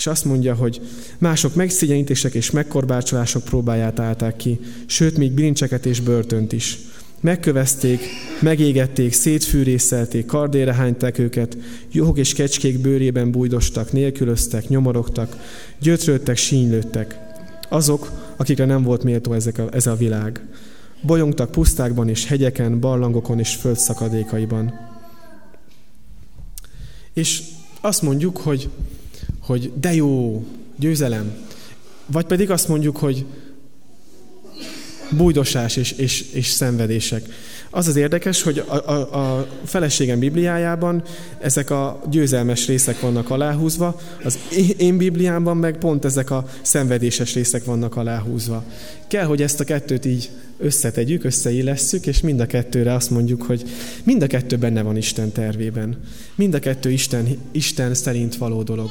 [0.00, 0.80] És azt mondja, hogy
[1.18, 6.78] mások megszigyenítések és megkorbácsolások próbáját állták ki, sőt, még bilincseket és börtönt is.
[7.20, 8.00] Megkövezték,
[8.40, 11.56] megégették, szétfűrészelték, kardére hányták őket,
[11.92, 15.36] juhok és kecskék bőrében bújdostak, nélkülöztek, nyomorogtak,
[15.80, 17.18] gyötrődtek, sínylődtek.
[17.68, 20.40] Azok, akikre nem volt méltó ezek a, ez a világ.
[21.02, 24.72] Bolyongtak pusztákban és hegyeken, barlangokon és földszakadékaiban.
[27.12, 27.42] És
[27.80, 28.68] azt mondjuk, hogy,
[29.50, 30.44] hogy de jó,
[30.76, 31.32] győzelem.
[32.06, 33.24] Vagy pedig azt mondjuk, hogy
[35.10, 37.22] bújdosás és, és, és szenvedések.
[37.70, 41.02] Az az érdekes, hogy a, a, a feleségem Bibliájában
[41.40, 44.38] ezek a győzelmes részek vannak aláhúzva, az
[44.76, 48.64] én Bibliámban meg pont ezek a szenvedéses részek vannak aláhúzva.
[49.08, 53.62] Kell, hogy ezt a kettőt így összetegyük, összeillesszük, és mind a kettőre azt mondjuk, hogy
[54.04, 56.00] mind a kettő benne van Isten tervében.
[56.34, 58.90] Mind a kettő Isten, Isten szerint való dolog.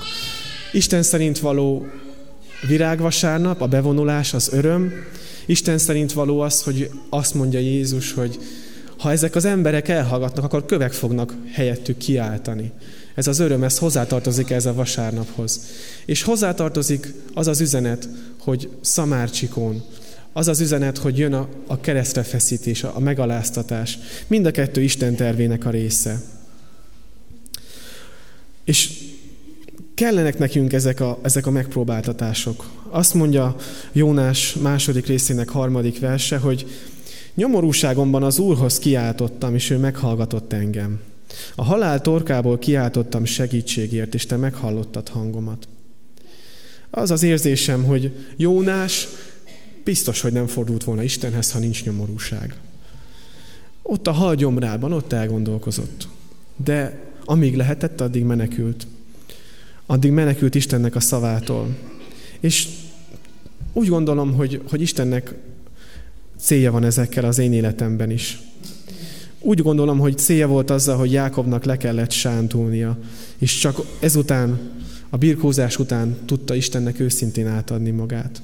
[0.71, 1.87] Isten szerint való
[2.67, 4.93] virágvasárnap, a bevonulás, az öröm.
[5.45, 8.39] Isten szerint való az, hogy azt mondja Jézus, hogy
[8.97, 12.71] ha ezek az emberek elhallgatnak, akkor kövek fognak helyettük kiáltani.
[13.15, 15.61] Ez az öröm, ez hozzátartozik ez a vasárnaphoz.
[16.05, 19.83] És hozzátartozik az az üzenet, hogy szamárcsikón,
[20.33, 23.97] az az üzenet, hogy jön a, a keresztre feszítés, a, a megaláztatás.
[24.27, 26.21] Mind a kettő Isten tervének a része.
[28.63, 28.89] És
[29.99, 32.69] kellenek nekünk ezek a, ezek a megpróbáltatások.
[32.89, 33.55] Azt mondja
[33.91, 36.65] Jónás második részének harmadik verse, hogy
[37.33, 40.99] Nyomorúságomban az Úrhoz kiáltottam, és ő meghallgatott engem.
[41.55, 45.67] A halál torkából kiáltottam segítségért, és te meghallottad hangomat.
[46.89, 49.07] Az az érzésem, hogy Jónás
[49.83, 52.55] biztos, hogy nem fordult volna Istenhez, ha nincs nyomorúság.
[53.81, 56.07] Ott a halgyomrában, ott elgondolkozott.
[56.55, 58.87] De amíg lehetett, addig menekült.
[59.91, 61.77] Addig menekült Istennek a szavától.
[62.39, 62.67] És
[63.73, 65.33] úgy gondolom, hogy, hogy Istennek
[66.39, 68.39] célja van ezekkel az én életemben is.
[69.39, 72.97] Úgy gondolom, hogy célja volt azzal, hogy Jákobnak le kellett sántulnia,
[73.37, 74.59] és csak ezután,
[75.09, 78.41] a birkózás után tudta Istennek őszintén átadni magát.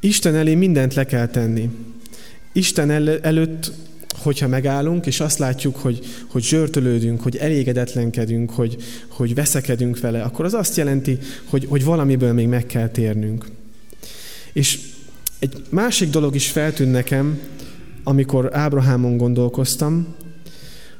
[0.00, 1.70] Isten elé mindent le kell tenni.
[2.52, 3.72] Isten el- előtt,
[4.16, 8.76] hogyha megállunk, és azt látjuk, hogy, hogy zsörtölődünk, hogy elégedetlenkedünk, hogy,
[9.08, 13.46] hogy veszekedünk vele, akkor az azt jelenti, hogy, hogy valamiből még meg kell térnünk.
[14.52, 14.80] És
[15.38, 17.40] egy másik dolog is feltűnt nekem,
[18.04, 20.14] amikor Ábrahámon gondolkoztam,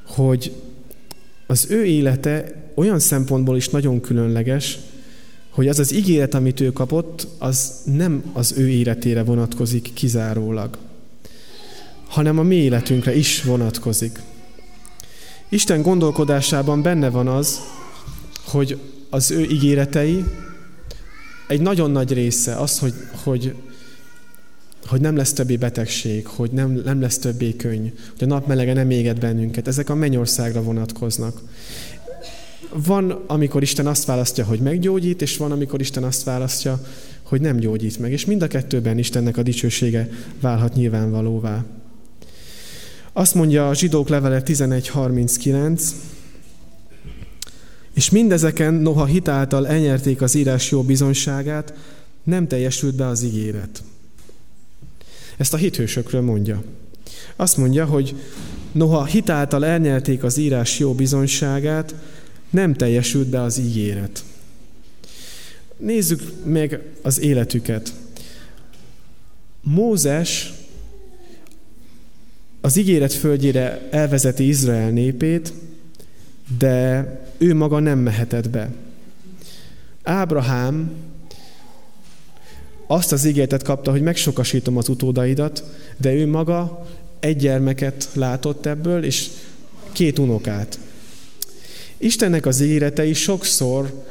[0.07, 0.53] hogy
[1.47, 4.79] az ő élete olyan szempontból is nagyon különleges,
[5.51, 10.79] hogy az az ígéret, amit ő kapott, az nem az ő életére vonatkozik kizárólag,
[12.09, 14.21] hanem a mi életünkre is vonatkozik.
[15.49, 17.61] Isten gondolkodásában benne van az,
[18.45, 18.79] hogy
[19.11, 20.25] az ő ígéretei
[21.49, 23.55] egy nagyon nagy része az, hogy, hogy,
[24.87, 27.87] hogy nem lesz többé betegség, hogy nem, nem lesz többé könny,
[28.19, 29.69] hogy a napmelege nem éget bennünket.
[29.69, 31.41] Ezek a mennyországra vonatkoznak.
[32.87, 36.81] Van, amikor Isten azt választja, hogy meggyógyít, és van, amikor Isten azt választja,
[37.23, 38.13] hogy nem gyógyít meg.
[38.13, 40.09] És mind a kettőben Istennek a dicsősége
[40.41, 41.65] válhat nyilvánvalóvá.
[43.19, 45.83] Azt mondja a zsidók levele 11.39,
[47.95, 51.75] és mindezeken, noha hitáltal elnyerték az írás jó bizonyságát,
[52.23, 53.83] nem teljesült be az ígéret.
[55.37, 56.63] Ezt a hithősökről mondja.
[57.37, 58.15] Azt mondja, hogy
[58.73, 61.95] noha hitáltal elnyerték az írás jó bizonyságát,
[62.51, 64.25] nem teljesült be az ígéret.
[65.77, 67.93] Nézzük meg az életüket.
[69.63, 70.53] Mózes
[72.61, 75.53] az ígéret földjére elvezeti Izrael népét,
[76.59, 77.07] de
[77.39, 78.71] ő maga nem mehetett be.
[80.03, 80.91] Ábrahám
[82.87, 85.65] azt az ígéretet kapta, hogy megsokasítom az utódaidat,
[85.97, 86.87] de ő maga
[87.21, 89.29] egy gyermeket látott ebből, és
[89.93, 90.79] két unokát.
[91.97, 94.05] Istennek az ígéretei sokszor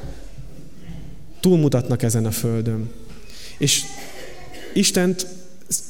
[1.40, 2.90] túlmutatnak ezen a földön.
[3.58, 3.84] És
[4.74, 5.28] Istent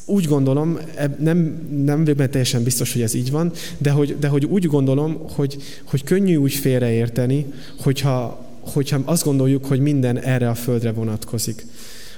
[0.10, 0.80] úgy gondolom,
[1.20, 5.18] nem, nem vagyok teljesen biztos, hogy ez így van, de hogy, de hogy úgy gondolom,
[5.30, 7.46] hogy, hogy könnyű úgy félreérteni,
[7.80, 11.66] hogyha, hogyha azt gondoljuk, hogy minden erre a földre vonatkozik.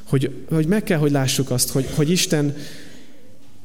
[0.03, 2.55] Hogy, hogy meg kell, hogy lássuk azt, hogy, hogy Isten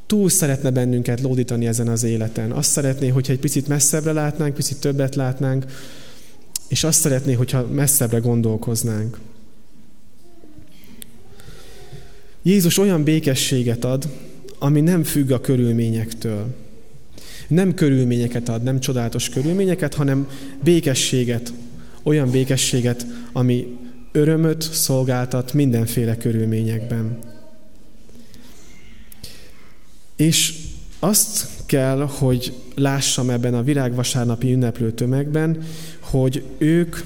[0.06, 2.52] túl szeretne bennünket lódítani ezen az életen.
[2.52, 5.64] Azt szeretné, hogyha egy picit messzebbre látnánk, picit többet látnánk,
[6.68, 9.18] és azt szeretné, hogyha messzebbre gondolkoznánk.
[12.46, 14.09] Jézus olyan békességet ad,
[14.59, 16.54] ami nem függ a körülményektől.
[17.48, 20.28] Nem körülményeket ad, nem csodálatos körülményeket, hanem
[20.62, 21.52] békességet,
[22.02, 23.76] olyan békességet, ami
[24.12, 27.18] örömöt szolgáltat mindenféle körülményekben.
[30.16, 30.54] És
[30.98, 35.62] azt kell, hogy lássam ebben a virágvasárnapi ünneplő tömegben,
[36.00, 36.96] hogy ők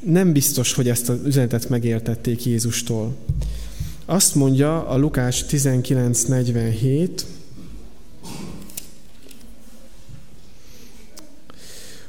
[0.00, 3.16] nem biztos, hogy ezt az üzenetet megértették Jézustól.
[4.10, 7.08] Azt mondja a Lukás 19.47,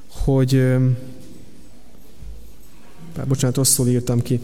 [0.08, 0.64] hogy
[3.28, 4.40] bocsánat, rosszul írtam ki.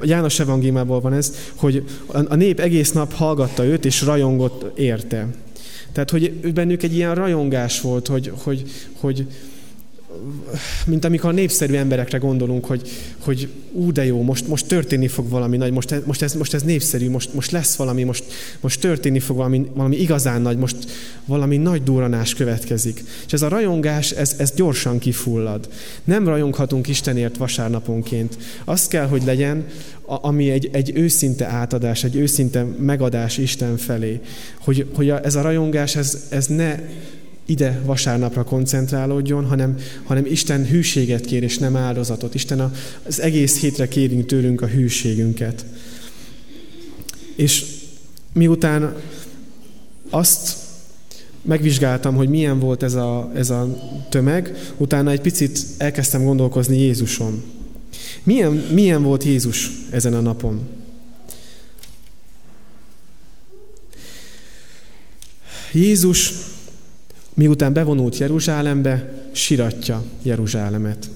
[0.00, 5.26] A János evangéliumából van ez, hogy a nép egész nap hallgatta őt, és rajongott érte.
[5.92, 9.26] Tehát, hogy bennük egy ilyen rajongás volt, hogy, hogy, hogy,
[10.86, 15.56] mint amikor népszerű emberekre gondolunk, hogy, hogy ú, de jó, most, most történni fog valami
[15.56, 18.24] nagy, most, most, ez, most ez népszerű, most, most lesz valami, most,
[18.60, 20.76] most történni fog valami, valami igazán nagy, most
[21.24, 23.04] valami nagy duranás következik.
[23.26, 25.68] És ez a rajongás, ez, ez gyorsan kifullad.
[26.04, 28.38] Nem rajonghatunk Istenért vasárnaponként.
[28.64, 29.66] Azt kell, hogy legyen,
[30.04, 34.20] ami egy, egy őszinte átadás, egy őszinte megadás Isten felé.
[34.60, 36.78] Hogy, hogy ez a rajongás, ez, ez ne
[37.46, 42.34] ide vasárnapra koncentrálódjon, hanem, hanem Isten hűséget kér, és nem áldozatot.
[42.34, 42.72] Isten
[43.06, 45.64] az egész hétre kérünk tőlünk a hűségünket.
[47.36, 47.64] És
[48.32, 48.96] miután
[50.10, 50.56] azt
[51.42, 53.68] megvizsgáltam, hogy milyen volt ez a, ez a
[54.08, 57.42] tömeg, utána egy picit elkezdtem gondolkozni Jézuson.
[58.22, 60.60] Milyen, milyen volt Jézus ezen a napon?
[65.72, 66.32] Jézus
[67.34, 71.10] miután bevonult Jeruzsálembe, siratja Jeruzsálemet.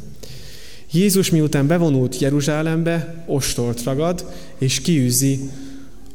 [0.93, 5.51] Jézus miután bevonult Jeruzsálembe, ostort ragad, és kiűzi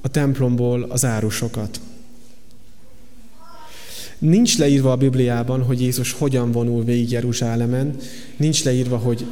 [0.01, 1.79] a templomból az árusokat.
[4.19, 7.95] Nincs leírva a Bibliában, hogy Jézus hogyan vonul végig Jeruzsálemen,
[8.37, 9.25] nincs leírva, hogy,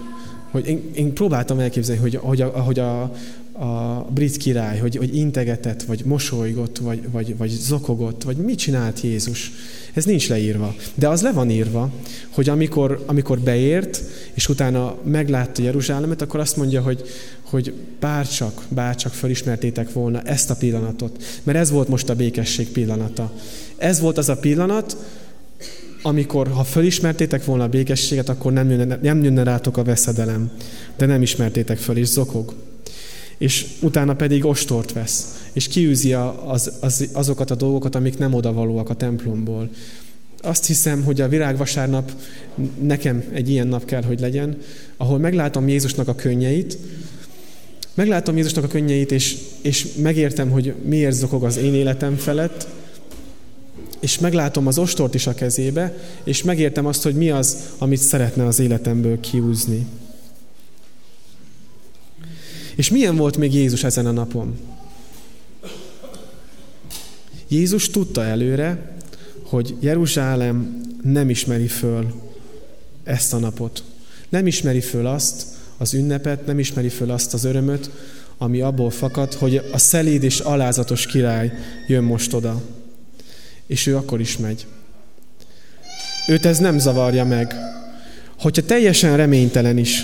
[0.51, 3.13] hogy én, én próbáltam elképzelni, hogy, hogy, a, hogy a,
[3.60, 9.02] a brit király, hogy, hogy integetett, vagy mosolygott, vagy, vagy, vagy zokogott, vagy mit csinált
[9.02, 9.52] Jézus.
[9.93, 10.76] Ez nincs leírva.
[10.95, 11.91] De az le van írva,
[12.30, 17.02] hogy amikor, amikor beért, és utána meglátta Jeruzsálemet, akkor azt mondja, hogy,
[17.41, 21.24] hogy bárcsak, bárcsak felismertétek volna ezt a pillanatot.
[21.43, 23.32] Mert ez volt most a békesség pillanata.
[23.78, 24.97] Ez volt az a pillanat,
[26.01, 30.51] amikor, ha felismertétek volna a békességet, akkor nem jönne, nem jönne rátok a veszedelem.
[30.97, 32.53] De nem ismertétek föl, és zokog
[33.40, 38.90] és utána pedig ostort vesz, és kiűzi az, az, azokat a dolgokat, amik nem odavalóak
[38.90, 39.70] a templomból.
[40.42, 42.12] Azt hiszem, hogy a virágvasárnap
[42.82, 44.58] nekem egy ilyen nap kell, hogy legyen,
[44.98, 46.78] ahol meglátom Jézusnak a könnyeit,
[47.94, 52.68] meglátom Jézusnak a könnyeit, és, és megértem, hogy miért zokog az én életem felett,
[54.00, 58.46] és meglátom az ostort is a kezébe, és megértem azt, hogy mi az, amit szeretne
[58.46, 59.86] az életemből kiúzni.
[62.80, 64.57] És milyen volt még Jézus ezen a napon?
[67.47, 68.95] Jézus tudta előre,
[69.43, 72.13] hogy Jeruzsálem nem ismeri föl
[73.03, 73.84] ezt a napot.
[74.30, 75.45] Nem ismeri föl azt
[75.77, 77.89] az ünnepet, nem ismeri föl azt az örömöt,
[78.38, 81.51] ami abból fakad, hogy a szelíd és alázatos király
[81.88, 82.61] jön most oda.
[83.67, 84.65] És ő akkor is megy.
[86.27, 87.55] Őt ez nem zavarja meg.
[88.38, 90.01] Hogyha teljesen reménytelen is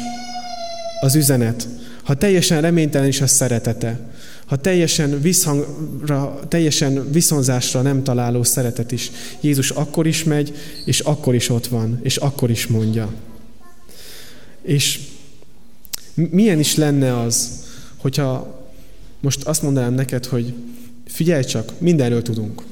[0.99, 1.67] az üzenet,
[2.05, 3.99] ha teljesen reménytelen is a szeretete,
[4.45, 10.53] ha teljesen, visszhangra, teljesen viszonzásra nem találó szeretet is, Jézus akkor is megy,
[10.85, 13.13] és akkor is ott van, és akkor is mondja.
[14.61, 14.99] És
[16.13, 17.63] milyen is lenne az,
[17.97, 18.63] hogyha
[19.19, 20.53] most azt mondanám neked, hogy
[21.05, 22.63] figyelj csak, mindenről tudunk.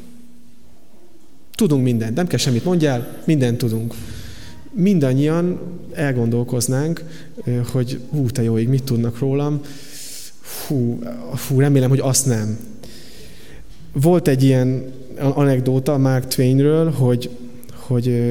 [1.56, 3.94] Tudunk mindent, nem kell semmit mondjál, mindent tudunk.
[4.76, 5.60] Mindannyian
[5.94, 7.04] elgondolkoznánk,
[7.72, 9.62] hogy hú, te jó ég, mit tudnak rólam,
[10.68, 11.00] hú,
[11.48, 12.58] hú, remélem, hogy azt nem.
[13.92, 14.84] Volt egy ilyen
[15.18, 17.30] anekdóta Mark Twainről, hogy,
[17.74, 18.22] hogy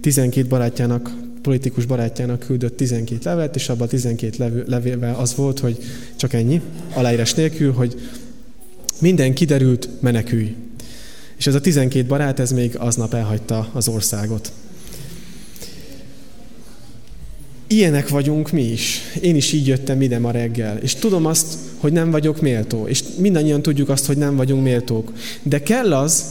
[0.00, 1.10] 12 barátjának,
[1.42, 5.78] politikus barátjának küldött 12 levelet, és abban a 12 levélben az volt, hogy
[6.16, 6.60] csak ennyi,
[6.94, 8.00] aláírás nélkül, hogy
[9.00, 10.54] minden kiderült, menekülj.
[11.36, 14.52] És ez a 12 barát, ez még aznap elhagyta az országot.
[17.72, 19.00] Ilyenek vagyunk mi is.
[19.20, 20.76] Én is így jöttem ide ma reggel.
[20.76, 22.86] És tudom azt, hogy nem vagyok méltó.
[22.86, 25.12] És mindannyian tudjuk azt, hogy nem vagyunk méltók.
[25.42, 26.24] De kell az,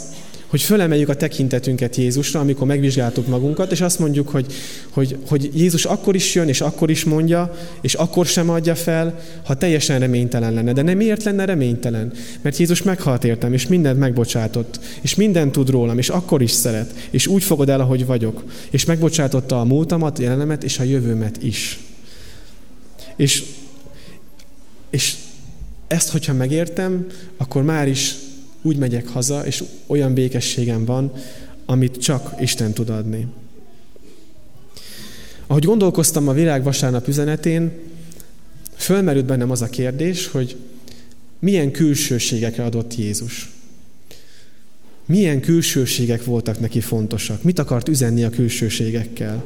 [0.50, 4.54] hogy fölemeljük a tekintetünket Jézusra, amikor megvizsgáltuk magunkat, és azt mondjuk, hogy,
[4.90, 9.20] hogy, hogy Jézus akkor is jön, és akkor is mondja, és akkor sem adja fel,
[9.44, 10.74] ha teljesen reménytelen lenne.
[10.74, 12.12] De nem miért lenne reménytelen?
[12.42, 16.94] Mert Jézus meghalt értem, és mindent megbocsátott, és mindent tud rólam, és akkor is szeret,
[17.10, 21.80] és úgy fogod el, ahogy vagyok, és megbocsátotta a múltamat, jelenemet, és a jövőmet is.
[23.16, 23.44] És,
[24.90, 25.16] és
[25.88, 27.06] ezt, hogyha megértem,
[27.38, 28.16] akkor már is
[28.62, 31.14] úgy megyek haza, és olyan békességem van,
[31.66, 33.28] amit csak Isten tud adni.
[35.48, 37.72] Ahogy gondolkoztam a világ vasárnap üzenetén,
[38.76, 40.56] fölmerült bennem az a kérdés, hogy
[41.40, 43.50] milyen külsőségekre adott Jézus.
[45.06, 47.44] Milyen külsőségek voltak neki fontosak?
[47.44, 49.44] Mit akart üzenni a külsőségekkel?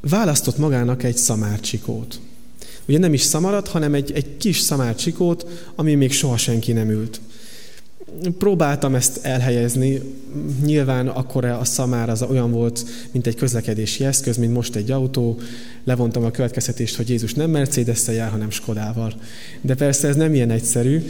[0.00, 2.20] Választott magának egy szamárcsikót.
[2.88, 7.20] Ugye nem is szamarat, hanem egy, egy kis szamárcsikót, ami még soha senki nem ült.
[8.38, 10.00] Próbáltam ezt elhelyezni,
[10.64, 15.38] nyilván akkor a szamár az olyan volt, mint egy közlekedési eszköz, mint most egy autó.
[15.84, 19.14] Levontam a következtetést, hogy Jézus nem mercedes jár, hanem Skodával.
[19.60, 21.02] De persze ez nem ilyen egyszerű.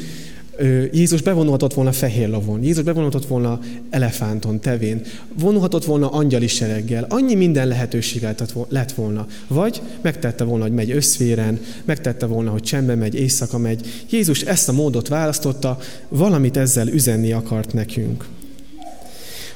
[0.93, 3.61] Jézus bevonulhatott volna fehér lovon, Jézus bevonulhatott volna
[3.91, 5.03] elefánton, tevén,
[5.39, 8.27] vonulhatott volna angyali sereggel, annyi minden lehetőség
[8.69, 9.27] lett volna.
[9.47, 14.05] Vagy megtette volna, hogy megy összvéren, megtette volna, hogy csembe megy, éjszaka megy.
[14.11, 18.29] Jézus ezt a módot választotta, valamit ezzel üzenni akart nekünk.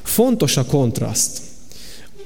[0.02, 1.40] Fontos a kontraszt.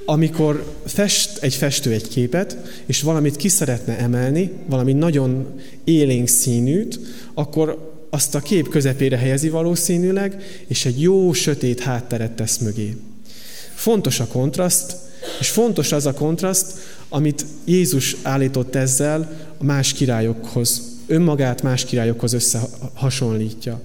[0.04, 2.56] Amikor fest egy festő egy képet,
[2.86, 5.46] és valamit ki szeretne emelni, valami nagyon
[5.84, 7.00] élénk színűt,
[7.34, 12.96] akkor azt a kép közepére helyezi valószínűleg, és egy jó sötét hátteret tesz mögé.
[13.74, 14.96] Fontos a kontraszt,
[15.40, 22.32] és fontos az a kontraszt, amit Jézus állított ezzel a más királyokhoz, önmagát más királyokhoz
[22.32, 23.80] összehasonlítja.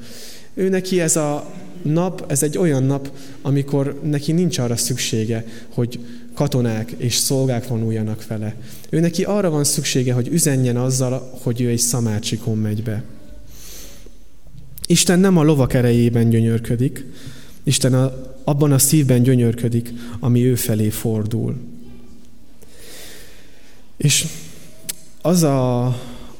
[0.54, 1.52] Ő neki ez a
[1.82, 3.10] nap, ez egy olyan nap,
[3.42, 6.00] amikor neki nincs arra szüksége, hogy
[6.34, 8.56] katonák és szolgák vonuljanak vele.
[8.90, 13.04] Ő neki arra van szüksége, hogy üzenjen azzal, hogy ő egy szamácsikon megy be.
[14.88, 17.06] Isten nem a lovak erejében gyönyörködik,
[17.64, 18.14] Isten a,
[18.44, 21.56] abban a szívben gyönyörködik, ami ő felé fordul.
[23.98, 24.28] És
[25.22, 25.86] az a,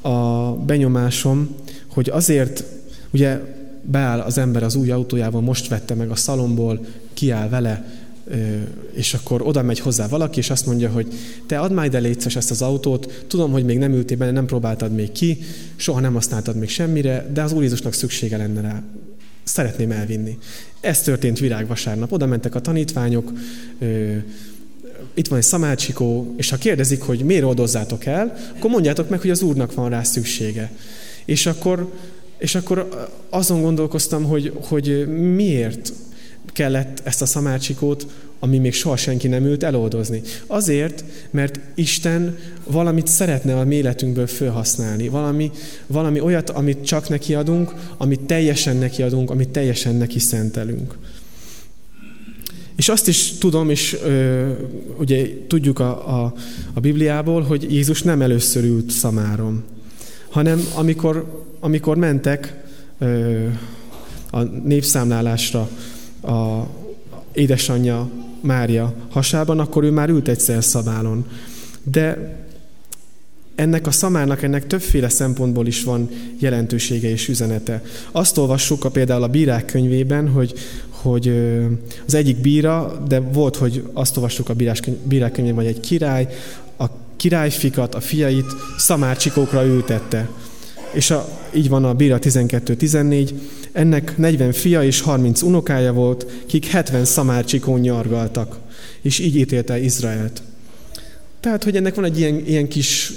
[0.00, 1.54] a benyomásom,
[1.86, 2.64] hogy azért,
[3.10, 3.40] ugye
[3.82, 8.05] beáll az ember az új autójával, most vette meg a szalomból, kiáll vele,
[8.92, 11.06] és akkor oda megy hozzá valaki, és azt mondja, hogy
[11.46, 14.92] te add már ide ezt az autót, tudom, hogy még nem ültél benne, nem próbáltad
[14.92, 15.38] még ki,
[15.76, 18.82] soha nem használtad még semmire, de az Úr Jézusnak szüksége lenne rá.
[19.44, 20.38] Szeretném elvinni.
[20.80, 22.12] Ez történt virágvasárnap.
[22.12, 23.32] Oda mentek a tanítványok,
[25.14, 29.30] itt van egy szamácsikó, és ha kérdezik, hogy miért oldozzátok el, akkor mondjátok meg, hogy
[29.30, 30.70] az Úrnak van rá szüksége.
[31.24, 31.92] És akkor,
[32.38, 35.92] és akkor azon gondolkoztam, hogy, hogy miért
[36.56, 38.06] kellett ezt a szamárcsikót,
[38.38, 40.22] ami még soha senki nem ült eloldozni.
[40.46, 45.08] Azért, mert Isten valamit szeretne a méletünkből felhasználni.
[45.08, 45.50] Valami,
[45.86, 50.98] valami olyat, amit csak neki adunk, amit teljesen neki adunk, amit teljesen neki szentelünk.
[52.76, 54.50] És azt is tudom, és ö,
[54.98, 56.34] ugye tudjuk a, a,
[56.72, 59.64] a Bibliából, hogy Jézus nem először ült szamárom,
[60.30, 62.54] hanem amikor, amikor mentek
[62.98, 63.46] ö,
[64.30, 65.68] a népszámlálásra
[66.22, 66.66] a
[67.32, 68.10] édesanyja
[68.40, 71.26] Mária hasában, akkor ő már ült egyszer szamálon.
[71.82, 72.34] De
[73.54, 77.82] ennek a szamárnak ennek többféle szempontból is van jelentősége és üzenete.
[78.12, 80.54] Azt olvassuk a, például a bírák könyvében, hogy,
[80.90, 81.28] hogy
[82.06, 84.54] az egyik bíra, de volt, hogy azt olvassuk a
[85.02, 86.28] bírák könyvében, hogy egy király
[86.76, 86.84] a
[87.16, 88.46] királyfikat, a fiait
[88.78, 90.28] szamárcsikókra ültette.
[90.92, 93.30] És a, így van a bíra 12-14,
[93.76, 98.58] ennek 40 fia és 30 unokája volt, kik 70 szamárcsikón nyargaltak,
[99.00, 100.42] és így ítélte Izraelt.
[101.40, 103.12] Tehát, hogy ennek van egy ilyen, ilyen kis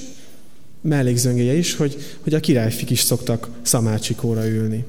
[0.82, 4.84] mellékzöngéje is, hogy, hogy a királyfik is szoktak szamárcsikóra ülni.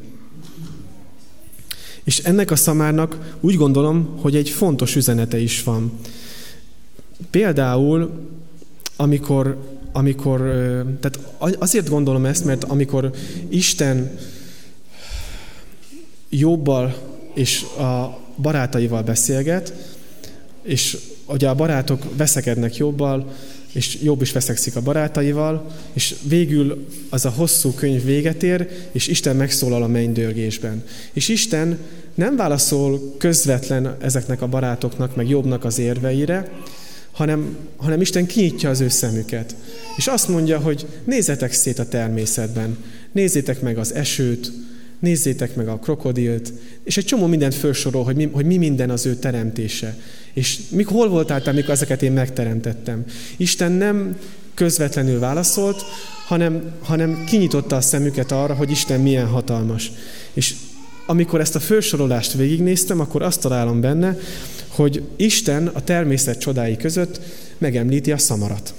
[2.05, 5.93] És ennek a szamárnak úgy gondolom, hogy egy fontos üzenete is van.
[7.31, 8.11] Például,
[8.97, 9.59] amikor,
[9.93, 10.39] amikor
[11.01, 11.19] tehát
[11.59, 13.11] azért gondolom ezt, mert amikor
[13.49, 14.11] Isten
[16.31, 16.97] Jobbal
[17.35, 19.73] és a barátaival beszélget,
[20.63, 23.33] és ugye a barátok veszekednek Jobbal,
[23.73, 29.07] és Jobb is veszekszik a barátaival, és végül az a hosszú könyv véget ér, és
[29.07, 30.85] Isten megszólal a mennydörgésben.
[31.13, 31.79] És Isten
[32.15, 36.51] nem válaszol közvetlen ezeknek a barátoknak, meg Jobbnak az érveire,
[37.11, 39.57] hanem, hanem Isten kinyitja az ő szemüket.
[39.97, 42.77] És azt mondja, hogy nézzetek szét a természetben,
[43.13, 44.53] nézzétek meg az esőt,
[45.01, 46.53] nézzétek meg a krokodilt,
[46.85, 49.97] és egy csomó mindent felsorol, hogy mi, hogy mi minden az ő teremtése.
[50.33, 53.05] És mik, hol voltál te, amikor ezeket én megteremtettem?
[53.37, 54.17] Isten nem
[54.55, 55.83] közvetlenül válaszolt,
[56.27, 59.93] hanem, hanem kinyitotta a szemüket arra, hogy Isten milyen hatalmas.
[60.33, 60.55] És
[61.07, 64.17] amikor ezt a felsorolást végignéztem, akkor azt találom benne,
[64.69, 67.21] hogy Isten a természet csodái között
[67.59, 68.75] megemlíti a szamarat.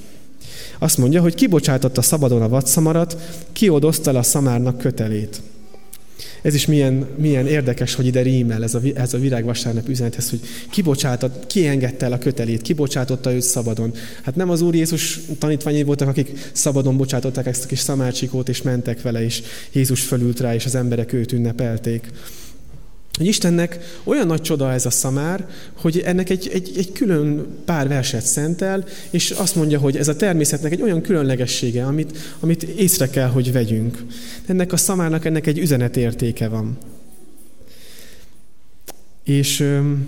[0.79, 3.17] Azt mondja, hogy kibocsátotta szabadon a vadszamarat,
[3.51, 5.41] kiodozta a szamárnak kötelét.
[6.41, 10.39] Ez is milyen, milyen érdekes, hogy ide rímel ez a, ez a virágvasárnap üzenethez, hogy
[10.69, 13.93] kibocsátott, kiengedte el a kötelét, kibocsátotta őt szabadon.
[14.21, 18.61] Hát nem az Úr Jézus tanítványai voltak, akik szabadon bocsátották ezt a kis szamárcsikót, és
[18.61, 22.09] mentek vele, és Jézus fölült rá, és az emberek őt ünnepelték
[23.17, 27.87] hogy Istennek olyan nagy csoda ez a szamár, hogy ennek egy, egy, egy külön pár
[27.87, 33.09] verset szentel, és azt mondja, hogy ez a természetnek egy olyan különlegessége, amit, amit észre
[33.09, 34.05] kell, hogy vegyünk.
[34.45, 36.77] Ennek a szamárnak ennek egy üzenetértéke van.
[39.23, 40.07] És öm,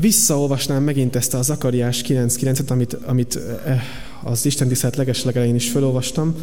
[0.00, 3.82] visszaolvasnám megint ezt a Zakariás 9.9-et, amit, amit eh,
[4.22, 6.34] az Isten tisztelt legeslegelején is felolvastam,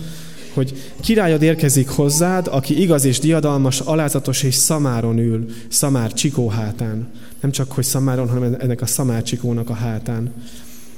[0.54, 7.08] hogy királyod érkezik hozzád, aki igaz és diadalmas, alázatos és szamáron ül, szamár csikó hátán.
[7.42, 10.34] Nem csak, hogy szamáron, hanem ennek a szamár csikónak a hátán.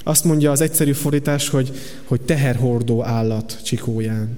[0.04, 1.72] Azt mondja az egyszerű fordítás, hogy,
[2.04, 4.38] hogy teherhordó állat csikóján.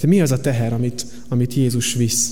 [0.00, 2.30] De mi az a teher, amit, amit Jézus visz?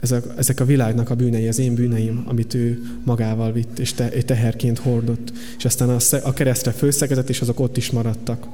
[0.00, 4.08] Ezek, ezek a világnak a bűnei, az én bűneim, amit ő magával vitt, és te,
[4.08, 5.32] teherként hordott.
[5.58, 8.46] És aztán a, a keresztre főszegezett, és azok ott is maradtak.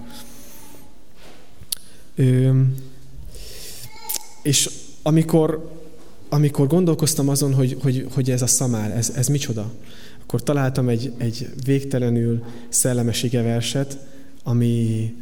[4.42, 4.70] És
[5.02, 5.70] amikor,
[6.28, 9.70] amikor gondolkoztam azon, hogy, hogy, hogy ez a szamár, ez, ez micsoda,
[10.22, 13.98] akkor találtam egy, egy végtelenül szellemes verset,
[14.42, 15.14] ami,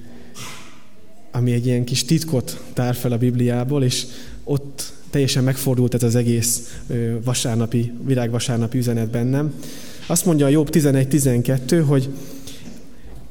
[1.30, 4.06] ami egy ilyen kis titkot tár fel a Bibliából, és
[4.44, 6.80] ott teljesen megfordult ez az egész
[7.24, 9.54] vasárnapi, virágvasárnapi üzenet bennem.
[10.06, 12.08] Azt mondja a Jobb 11.12, hogy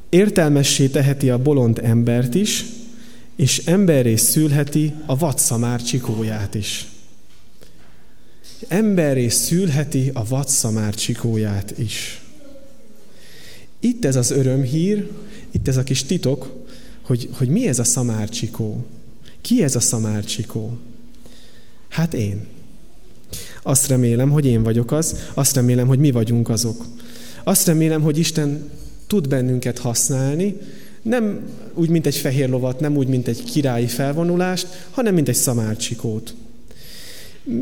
[0.08, 2.64] értelmessé teheti a bolond embert is,
[3.38, 6.88] és emberré szülheti a vadszamár csikóját is.
[8.68, 12.22] Emberré szülheti a vadszamár csikóját is.
[13.80, 15.10] Itt ez az örömhír,
[15.50, 16.66] itt ez a kis titok,
[17.02, 18.84] hogy, hogy mi ez a szamárcsikó.
[19.40, 20.78] Ki ez a szamárcsikó?
[21.88, 22.46] Hát én.
[23.62, 26.86] Azt remélem, hogy én vagyok az, azt remélem, hogy mi vagyunk azok.
[27.44, 28.70] Azt remélem, hogy Isten
[29.06, 30.56] tud bennünket használni,
[31.08, 31.40] nem
[31.74, 36.34] úgy, mint egy fehér lovat, nem úgy, mint egy királyi felvonulást, hanem mint egy szamárcsikót.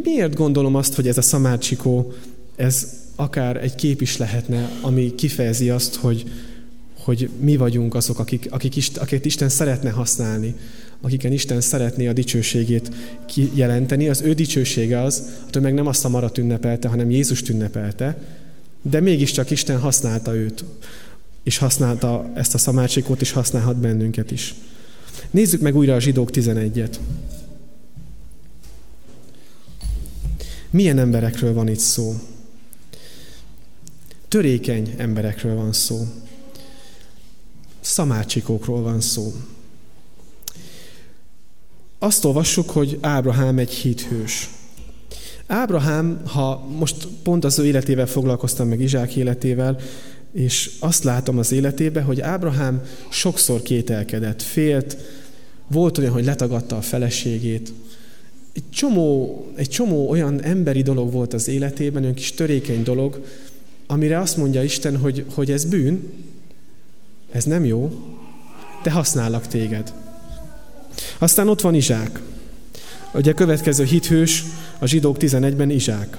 [0.03, 2.13] Miért gondolom azt, hogy ez a szamárcsikó,
[2.57, 6.25] ez akár egy kép is lehetne, ami kifejezi azt, hogy,
[6.99, 10.55] hogy mi vagyunk azok, akik, akik Isten, akiket Isten szeretne használni,
[11.01, 12.91] akiken Isten szeretné a dicsőségét
[13.27, 14.09] kijelenteni.
[14.09, 15.23] Az ő dicsősége az,
[15.53, 18.19] hogy meg nem a szamarat ünnepelte, hanem Jézust ünnepelte,
[18.83, 20.65] de mégiscsak Isten használta őt
[21.47, 24.55] és használta ezt a szamárcsikót, és használhat bennünket is.
[25.31, 26.97] Nézzük meg újra a zsidók 11-et.
[30.71, 32.15] Milyen emberekről van itt szó?
[34.29, 36.07] Törékeny emberekről van szó.
[37.81, 39.35] Szamácsikókról van szó.
[41.99, 44.51] Azt olvassuk, hogy Ábrahám egy hithős.
[45.47, 49.81] Ábrahám, ha most pont az ő életével foglalkoztam meg Izsák életével,
[50.37, 54.97] és azt látom az életébe, hogy Ábrahám sokszor kételkedett, félt,
[55.67, 57.73] volt olyan, hogy letagadta a feleségét.
[58.53, 63.25] Egy csomó, egy csomó olyan emberi dolog volt az életében, olyan kis törékeny dolog,
[63.87, 66.13] amire azt mondja Isten, hogy, hogy ez bűn,
[67.31, 67.93] ez nem jó,
[68.83, 69.93] de használak téged.
[71.19, 72.21] Aztán ott van Izsák.
[73.15, 74.45] Ugye a következő hithős
[74.79, 76.17] a zsidók 11-ben Izsák.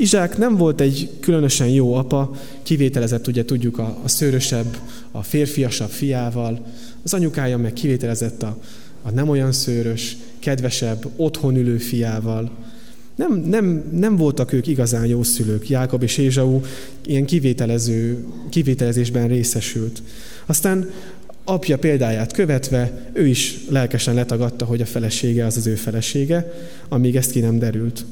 [0.00, 4.76] Izsák nem volt egy különösen jó apa, kivételezett ugye tudjuk a, a szőrösebb,
[5.10, 6.66] a férfiasabb fiával,
[7.02, 8.58] az anyukája meg kivételezett a,
[9.02, 12.50] a nem olyan szőrös, kedvesebb, otthon ülő fiával.
[13.14, 15.68] Nem, nem, nem voltak ők igazán jó szülők.
[15.68, 16.60] Jákob és Ézsau
[17.06, 20.02] ilyen kivételező, kivételezésben részesült.
[20.46, 20.90] Aztán
[21.44, 26.52] apja példáját követve ő is lelkesen letagadta, hogy a felesége az az ő felesége,
[26.88, 28.04] amíg ezt ki nem derült.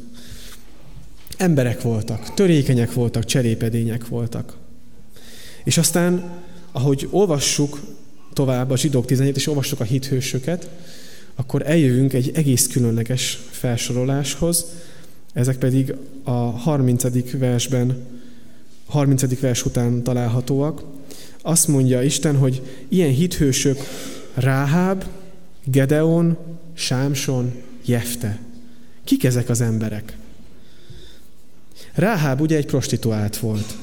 [1.38, 4.56] Emberek voltak, törékenyek voltak, cserépedények voltak.
[5.64, 6.30] És aztán,
[6.72, 7.80] ahogy olvassuk
[8.32, 10.70] tovább a zsidók 17 és olvassuk a hithősöket,
[11.34, 14.66] akkor eljövünk egy egész különleges felsoroláshoz,
[15.32, 17.32] ezek pedig a 30.
[17.38, 17.96] versben,
[18.86, 19.40] 30.
[19.40, 20.82] vers után találhatóak.
[21.42, 23.78] Azt mondja Isten, hogy ilyen hithősök
[24.34, 25.04] Ráháb,
[25.64, 26.36] Gedeon,
[26.74, 27.52] Sámson,
[27.84, 28.38] Jefte.
[29.04, 30.16] Kik ezek az emberek?
[31.98, 33.76] Ráháb ugye egy prostituált volt.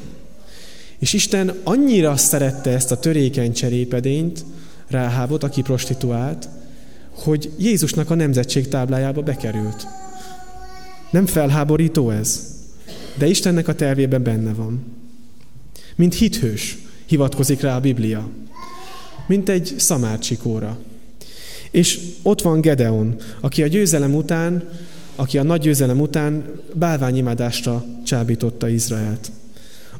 [0.99, 4.45] És Isten annyira szerette ezt a törékeny cserépedényt,
[4.87, 6.49] Ráhábot, aki prostituált,
[7.09, 9.87] hogy Jézusnak a nemzetség táblájába bekerült.
[11.09, 12.39] Nem felháborító ez?
[13.17, 14.83] De Istennek a tervében benne van.
[15.95, 18.29] Mint hithős hivatkozik rá a Biblia.
[19.27, 20.77] Mint egy szamárcsikóra.
[21.71, 24.69] És ott van Gedeon, aki a győzelem után,
[25.15, 26.43] aki a nagy győzelem után
[26.73, 29.31] bálványimádásra csábította Izraelt.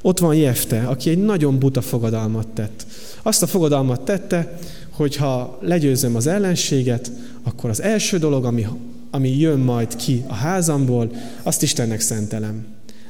[0.02, 2.86] Ott van Jefte, aki egy nagyon buta fogadalmat tett.
[3.22, 4.58] Azt a fogadalmat tette,
[4.90, 7.12] hogy ha legyőzöm az ellenséget,
[7.44, 8.68] akkor az első dolog, ami,
[9.12, 11.12] ami jön majd ki a házamból,
[11.44, 12.66] azt Istennek szentelem.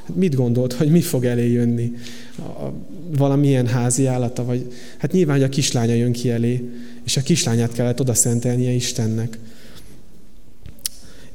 [0.08, 1.92] Hát mit gondolt, hogy mi fog elé jönni?
[2.38, 2.72] A,
[3.18, 6.70] valamilyen házi állata, vagy hát nyilván, hogy a kislánya jön ki elé,
[7.04, 9.40] és a kislányát kellett oda szentelnie Istennek.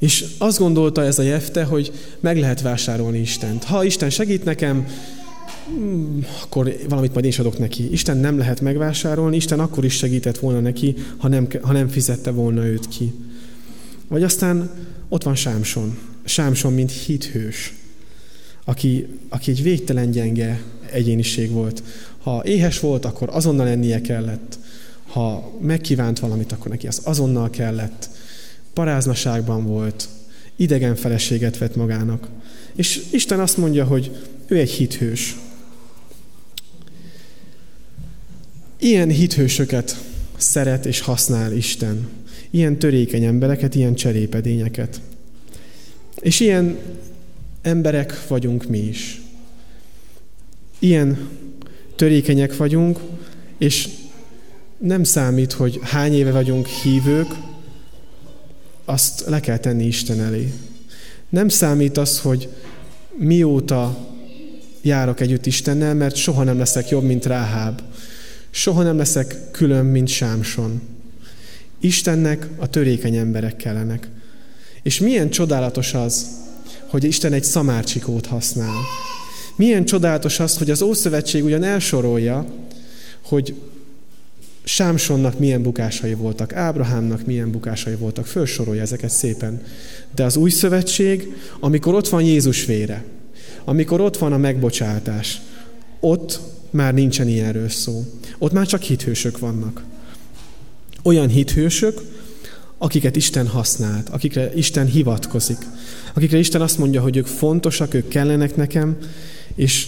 [0.01, 3.63] És azt gondolta ez a Jefte, hogy meg lehet vásárolni Istent.
[3.63, 4.87] Ha Isten segít nekem,
[5.65, 7.91] Hmm, akkor valamit majd én is adok neki.
[7.91, 12.31] Isten nem lehet megvásárolni, Isten akkor is segített volna neki, ha nem, ha nem fizette
[12.31, 13.13] volna őt ki.
[14.07, 14.71] Vagy aztán
[15.09, 15.97] ott van Sámson.
[16.23, 17.73] Sámson, mint hithős,
[18.63, 21.83] aki, aki egy végtelen gyenge egyéniség volt.
[22.17, 24.59] Ha éhes volt, akkor azonnal ennie kellett.
[25.07, 28.09] Ha megkívánt valamit, akkor neki az azonnal kellett.
[28.73, 30.07] Paráznaságban volt,
[30.55, 32.27] idegen feleséget vett magának.
[32.75, 34.11] És Isten azt mondja, hogy
[34.47, 35.35] ő egy hithős,
[38.81, 40.03] Ilyen hithősöket
[40.37, 42.09] szeret és használ Isten.
[42.49, 45.01] Ilyen törékeny embereket, ilyen cserépedényeket.
[46.19, 46.77] És ilyen
[47.61, 49.21] emberek vagyunk mi is.
[50.79, 51.29] Ilyen
[51.95, 52.99] törékenyek vagyunk,
[53.57, 53.87] és
[54.77, 57.29] nem számít, hogy hány éve vagyunk hívők,
[58.91, 60.53] azt le kell tenni Isten elé.
[61.29, 62.49] Nem számít az, hogy
[63.17, 64.07] mióta
[64.81, 67.81] járok együtt Istennel, mert soha nem leszek jobb, mint Ráháb.
[68.49, 70.81] Soha nem leszek külön, mint Sámson.
[71.79, 74.09] Istennek a törékeny emberek kellenek.
[74.83, 76.27] És milyen csodálatos az,
[76.87, 78.79] hogy Isten egy szamárcsikót használ.
[79.55, 82.45] Milyen csodálatos az, hogy az Ószövetség ugyan elsorolja,
[83.21, 83.55] hogy
[84.63, 89.61] Sámsonnak milyen bukásai voltak, Ábrahámnak milyen bukásai voltak, felsorolja ezeket szépen.
[90.15, 93.03] De az új szövetség, amikor ott van Jézus vére,
[93.63, 95.41] amikor ott van a megbocsátás,
[95.99, 96.39] ott
[96.69, 98.05] már nincsen ilyenről szó.
[98.37, 99.83] Ott már csak hithősök vannak.
[101.03, 102.01] Olyan hithősök,
[102.77, 105.57] akiket Isten használt, akikre Isten hivatkozik,
[106.13, 108.97] akikre Isten azt mondja, hogy ők fontosak, ők kellenek nekem,
[109.55, 109.87] és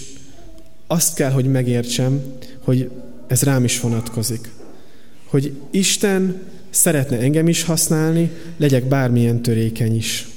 [0.88, 2.22] azt kell, hogy megértsem,
[2.64, 2.90] hogy
[3.28, 4.50] ez rám is vonatkozik.
[5.34, 10.28] Hogy Isten szeretne engem is használni, legyek bármilyen törékeny is.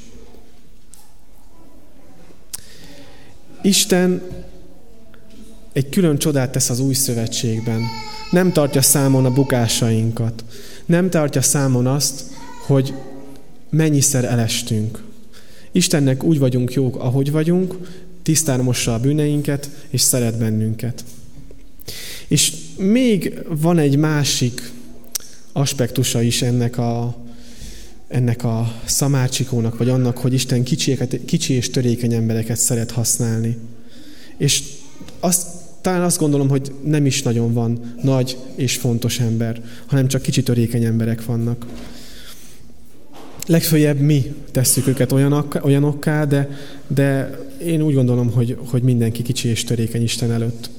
[3.62, 4.22] Isten
[5.72, 7.80] egy külön csodát tesz az új szövetségben.
[8.30, 9.30] Nem tartja számon a
[15.72, 17.76] Istennek úgy vagyunk jók, ahogy vagyunk,
[18.22, 21.04] tisztán mossa a bűneinket, és szeret bennünket.
[22.28, 24.74] És még van egy másik
[25.56, 27.16] aspektusa is ennek a,
[28.08, 33.56] ennek a szamárcsikónak, vagy annak, hogy Isten kicsieket, kicsi és törékeny embereket szeret használni.
[34.36, 34.62] És
[35.20, 35.46] azt,
[35.80, 40.42] talán azt gondolom, hogy nem is nagyon van nagy és fontos ember, hanem csak kicsi
[40.42, 41.66] törékeny emberek vannak.
[43.46, 46.48] Legfőjebb mi tesszük őket olyanok, olyanokká, de,
[46.86, 50.70] de én úgy gondolom, hogy, hogy mindenki kicsi és törékeny Isten előtt.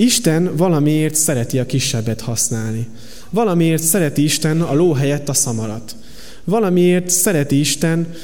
[0.00, 2.86] Isten valamiért szereti a kisebbet használni.
[3.30, 5.96] Valamiért szereti Isten a ló helyett a szamarat.
[6.44, 8.14] Valamiért szereti Isten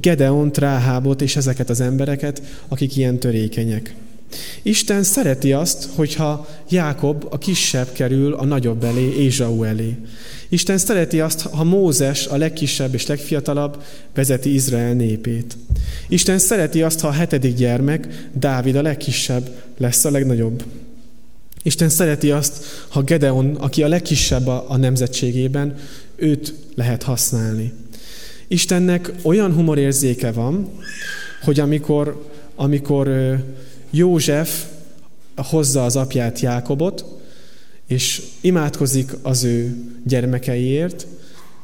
[0.00, 3.94] Gedeont, Ráhábot és ezeket az embereket, akik ilyen törékenyek.
[4.62, 9.96] Isten szereti azt, hogyha Jákob a kisebb kerül a nagyobb elé, Ézsau elé.
[10.48, 13.82] Isten szereti azt, ha Mózes, a legkisebb és legfiatalabb,
[14.14, 15.56] vezeti Izrael népét.
[16.08, 20.64] Isten szereti azt, ha a hetedik gyermek, Dávid a legkisebb, lesz a legnagyobb.
[21.62, 25.74] Isten szereti azt, ha Gedeon, aki a legkisebb a, a nemzetségében,
[26.16, 27.72] őt lehet használni.
[28.48, 30.70] Istennek olyan humorérzéke van,
[31.42, 33.36] hogy amikor, amikor
[33.90, 34.64] József
[35.36, 37.04] hozza az apját Jákobot,
[37.86, 41.06] és imádkozik az ő gyermekeiért,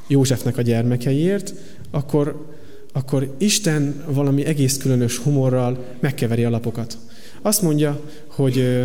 [0.06, 1.54] Józsefnek a gyermekeiért,
[1.90, 2.46] akkor,
[2.92, 6.98] akkor Isten valami egész különös humorral megkeveri a lapokat.
[7.42, 8.84] Azt mondja, hogy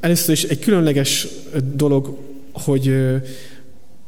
[0.00, 1.26] először is egy különleges
[1.74, 2.18] dolog,
[2.52, 2.94] hogy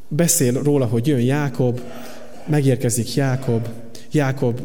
[0.08, 1.80] beszél róla, hogy jön Jákob,
[2.46, 3.68] megérkezik Jákob,
[4.12, 4.60] Jákob,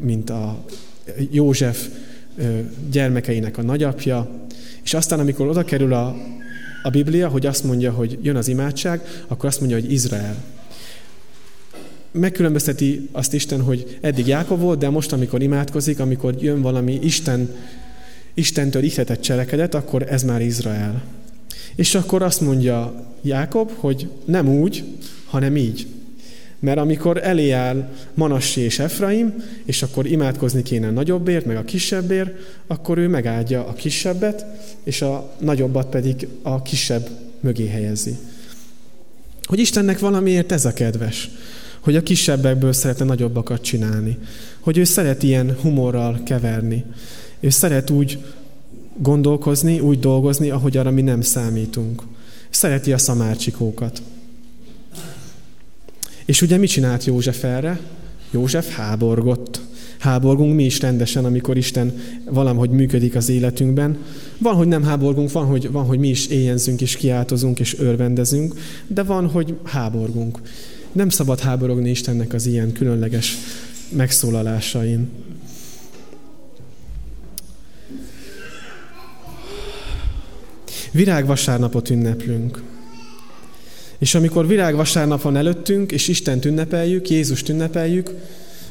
[0.00, 0.64] mint a
[1.30, 1.88] József
[2.90, 4.30] gyermekeinek a nagyapja,
[4.82, 6.16] és aztán, amikor oda kerül a,
[6.82, 10.36] a Biblia, hogy azt mondja, hogy jön az imádság, akkor azt mondja, hogy Izrael.
[12.12, 17.54] Megkülönbözteti azt Isten, hogy eddig Jákob volt, de most, amikor imádkozik, amikor jön valami Isten,
[18.34, 21.02] Istentől ihletett cselekedet, akkor ez már Izrael.
[21.74, 24.84] És akkor azt mondja Jákob, hogy nem úgy,
[25.26, 25.86] hanem így.
[26.58, 29.34] Mert amikor elé áll Manassi és Efraim,
[29.64, 32.30] és akkor imádkozni kéne a nagyobbért, meg a kisebbért,
[32.66, 34.46] akkor ő megáldja a kisebbet,
[34.82, 37.08] és a nagyobbat pedig a kisebb
[37.40, 38.16] mögé helyezi.
[39.42, 41.30] Hogy Istennek valamiért ez a kedves,
[41.82, 44.18] hogy a kisebbekből szeretne nagyobbakat csinálni.
[44.60, 46.84] Hogy ő szeret ilyen humorral keverni.
[47.40, 48.18] Ő szeret úgy
[48.96, 52.02] gondolkozni, úgy dolgozni, ahogy arra mi nem számítunk.
[52.50, 54.02] Szereti a szamárcsikókat.
[56.24, 57.80] És ugye mit csinált József erre?
[58.30, 59.60] József háborgott.
[59.98, 63.98] Háborgunk mi is rendesen, amikor Isten valahogy működik az életünkben.
[64.38, 68.54] Van, hogy nem háborgunk, van, hogy, van, hogy mi is éjjenzünk és kiáltozunk és örvendezünk,
[68.86, 70.38] de van, hogy háborgunk.
[70.92, 73.36] Nem szabad háborogni Istennek az ilyen különleges
[73.88, 75.08] megszólalásain.
[80.90, 82.62] Virágvasárnapot ünneplünk.
[83.98, 88.10] És amikor virágvasárnap van előttünk, és Isten ünnepeljük, Jézust ünnepeljük,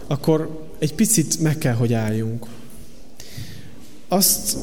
[0.07, 2.45] akkor egy picit meg kell, hogy álljunk.
[4.07, 4.57] Azt,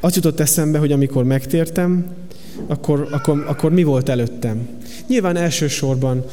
[0.00, 2.06] azt jutott eszembe, hogy amikor megtértem,
[2.66, 4.68] akkor, akkor, akkor mi volt előttem?
[5.06, 6.24] Nyilván elsősorban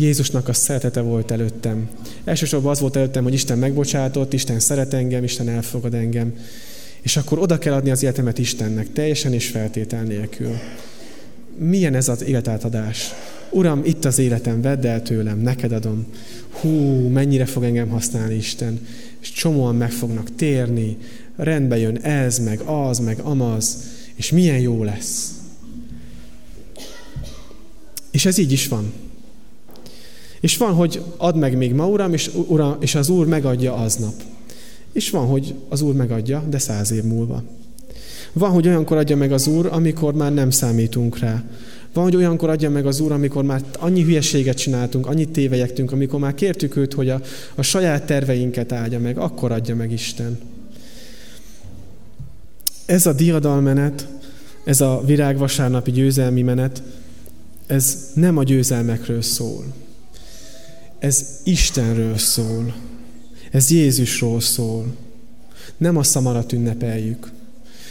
[0.00, 1.88] Jézusnak a szeretete volt előttem.
[2.24, 6.34] Elsősorban az volt előttem, hogy Isten megbocsátott, Isten szeret engem, Isten elfogad engem.
[7.00, 10.54] És akkor oda kell adni az életemet Istennek, teljesen és feltétel nélkül
[11.58, 13.10] milyen ez az életátadás.
[13.50, 16.06] Uram, itt az életem, vedd el tőlem, neked adom.
[16.50, 16.68] Hú,
[17.08, 18.86] mennyire fog engem használni Isten.
[19.20, 20.96] És csomóan meg fognak térni,
[21.36, 23.76] rendbe jön ez, meg az, meg amaz,
[24.14, 25.32] és milyen jó lesz.
[28.10, 28.92] És ez így is van.
[30.40, 34.14] És van, hogy ad meg még ma, Uram, és, uram, és az Úr megadja aznap.
[34.92, 37.42] És van, hogy az Úr megadja, de száz év múlva.
[38.32, 41.44] Van, hogy olyankor adja meg az Úr, amikor már nem számítunk rá.
[41.92, 46.20] Van, hogy olyankor adja meg az Úr, amikor már annyi hülyeséget csináltunk, annyit tévejektünk, amikor
[46.20, 47.20] már kértük őt, hogy a,
[47.54, 50.38] a saját terveinket áldja meg, akkor adja meg Isten.
[52.86, 54.06] Ez a diadalmenet,
[54.64, 56.82] ez a virágvasárnapi győzelmi menet,
[57.66, 59.64] ez nem a győzelmekről szól.
[60.98, 62.74] Ez Istenről szól.
[63.50, 64.94] Ez Jézusról szól.
[65.76, 67.30] Nem a szamarat ünnepeljük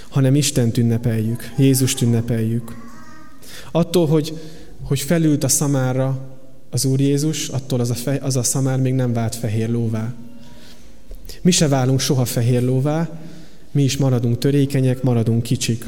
[0.10, 2.76] hanem Istent ünnepeljük, Jézust ünnepeljük.
[3.72, 4.38] Attól, hogy,
[4.82, 6.20] hogy felült a szamára
[6.70, 10.14] az Úr Jézus, attól az a, fe, az a szamár még nem vált fehér lóvá.
[11.42, 13.20] Mi se válunk soha fehér lóvá,
[13.72, 15.86] mi is maradunk törékenyek, maradunk kicsik.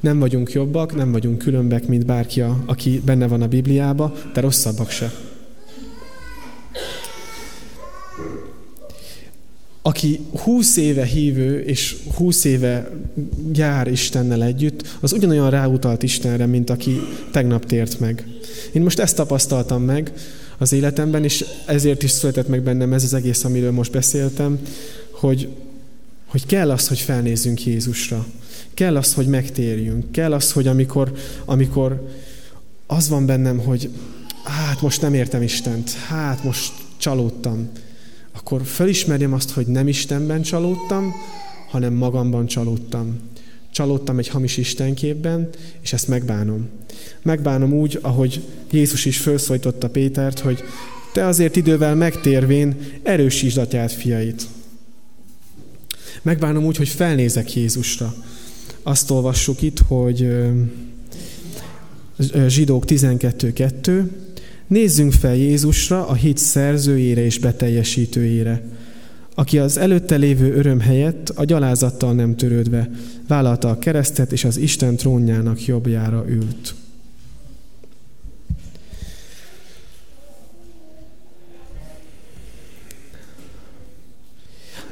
[0.00, 4.90] Nem vagyunk jobbak, nem vagyunk különbek, mint bárki, aki benne van a Bibliába, de rosszabbak
[4.90, 5.12] se
[9.82, 12.90] aki húsz éve hívő és húsz éve
[13.52, 17.00] jár Istennel együtt, az ugyanolyan ráutalt Istenre, mint aki
[17.32, 18.26] tegnap tért meg.
[18.72, 20.12] Én most ezt tapasztaltam meg
[20.58, 24.58] az életemben, és ezért is született meg bennem ez az egész, amiről most beszéltem,
[25.10, 25.48] hogy,
[26.26, 28.26] hogy kell az, hogy felnézzünk Jézusra.
[28.74, 30.12] Kell az, hogy megtérjünk.
[30.12, 31.12] Kell az, hogy amikor,
[31.44, 32.08] amikor
[32.86, 33.90] az van bennem, hogy
[34.50, 37.68] hát most nem értem Istent, hát most csalódtam,
[38.32, 41.14] akkor felismerjem azt, hogy nem Istenben csalódtam,
[41.68, 43.18] hanem magamban csalódtam.
[43.72, 45.48] Csalódtam egy hamis Istenképben,
[45.80, 46.68] és ezt megbánom.
[47.22, 50.62] Megbánom úgy, ahogy Jézus is felszólította Pétert, hogy
[51.12, 54.46] te azért idővel megtérvén erősítsd atyát fiait.
[56.22, 58.14] Megbánom úgy, hogy felnézek Jézusra.
[58.82, 60.28] Azt olvassuk itt, hogy
[62.46, 64.04] zsidók 12.2,
[64.70, 68.62] Nézzünk fel Jézusra, a hit szerzőjére és beteljesítőjére,
[69.34, 72.90] aki az előtte lévő öröm helyett a gyalázattal nem törődve
[73.28, 76.74] vállalta a keresztet, és az Isten trónjának jobbjára ült.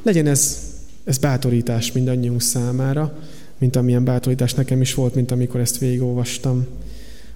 [0.03, 0.59] Legyen ez,
[1.05, 3.19] ez bátorítás mindannyiunk számára,
[3.59, 6.67] mint amilyen bátorítás nekem is volt, mint amikor ezt végigolvastam,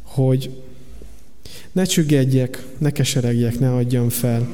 [0.02, 0.50] hogy
[1.72, 4.48] ne csüggedjek, ne keseregjek, ne adjam fel.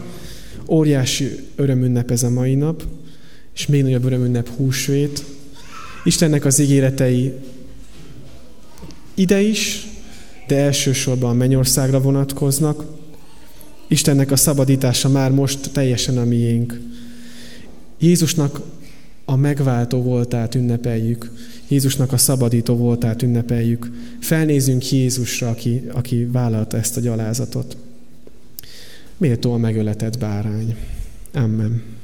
[0.68, 2.84] Óriási örömünnep ez a mai nap,
[3.54, 5.24] és még nagyobb örömünnep húsvét.
[6.04, 7.32] Istennek az ígéretei
[9.14, 9.86] ide is,
[10.46, 12.84] de elsősorban a mennyországra vonatkoznak.
[13.88, 16.80] Istennek a szabadítása már most teljesen a miénk.
[17.98, 18.60] Jézusnak
[19.24, 21.30] a megváltó voltát ünnepeljük.
[21.68, 23.90] Jézusnak a szabadító voltát ünnepeljük.
[24.20, 27.76] Felnézünk Jézusra, aki, aki vállalta ezt a gyalázatot.
[29.16, 30.76] Méltó a megöletett bárány.
[31.32, 31.97] Amen.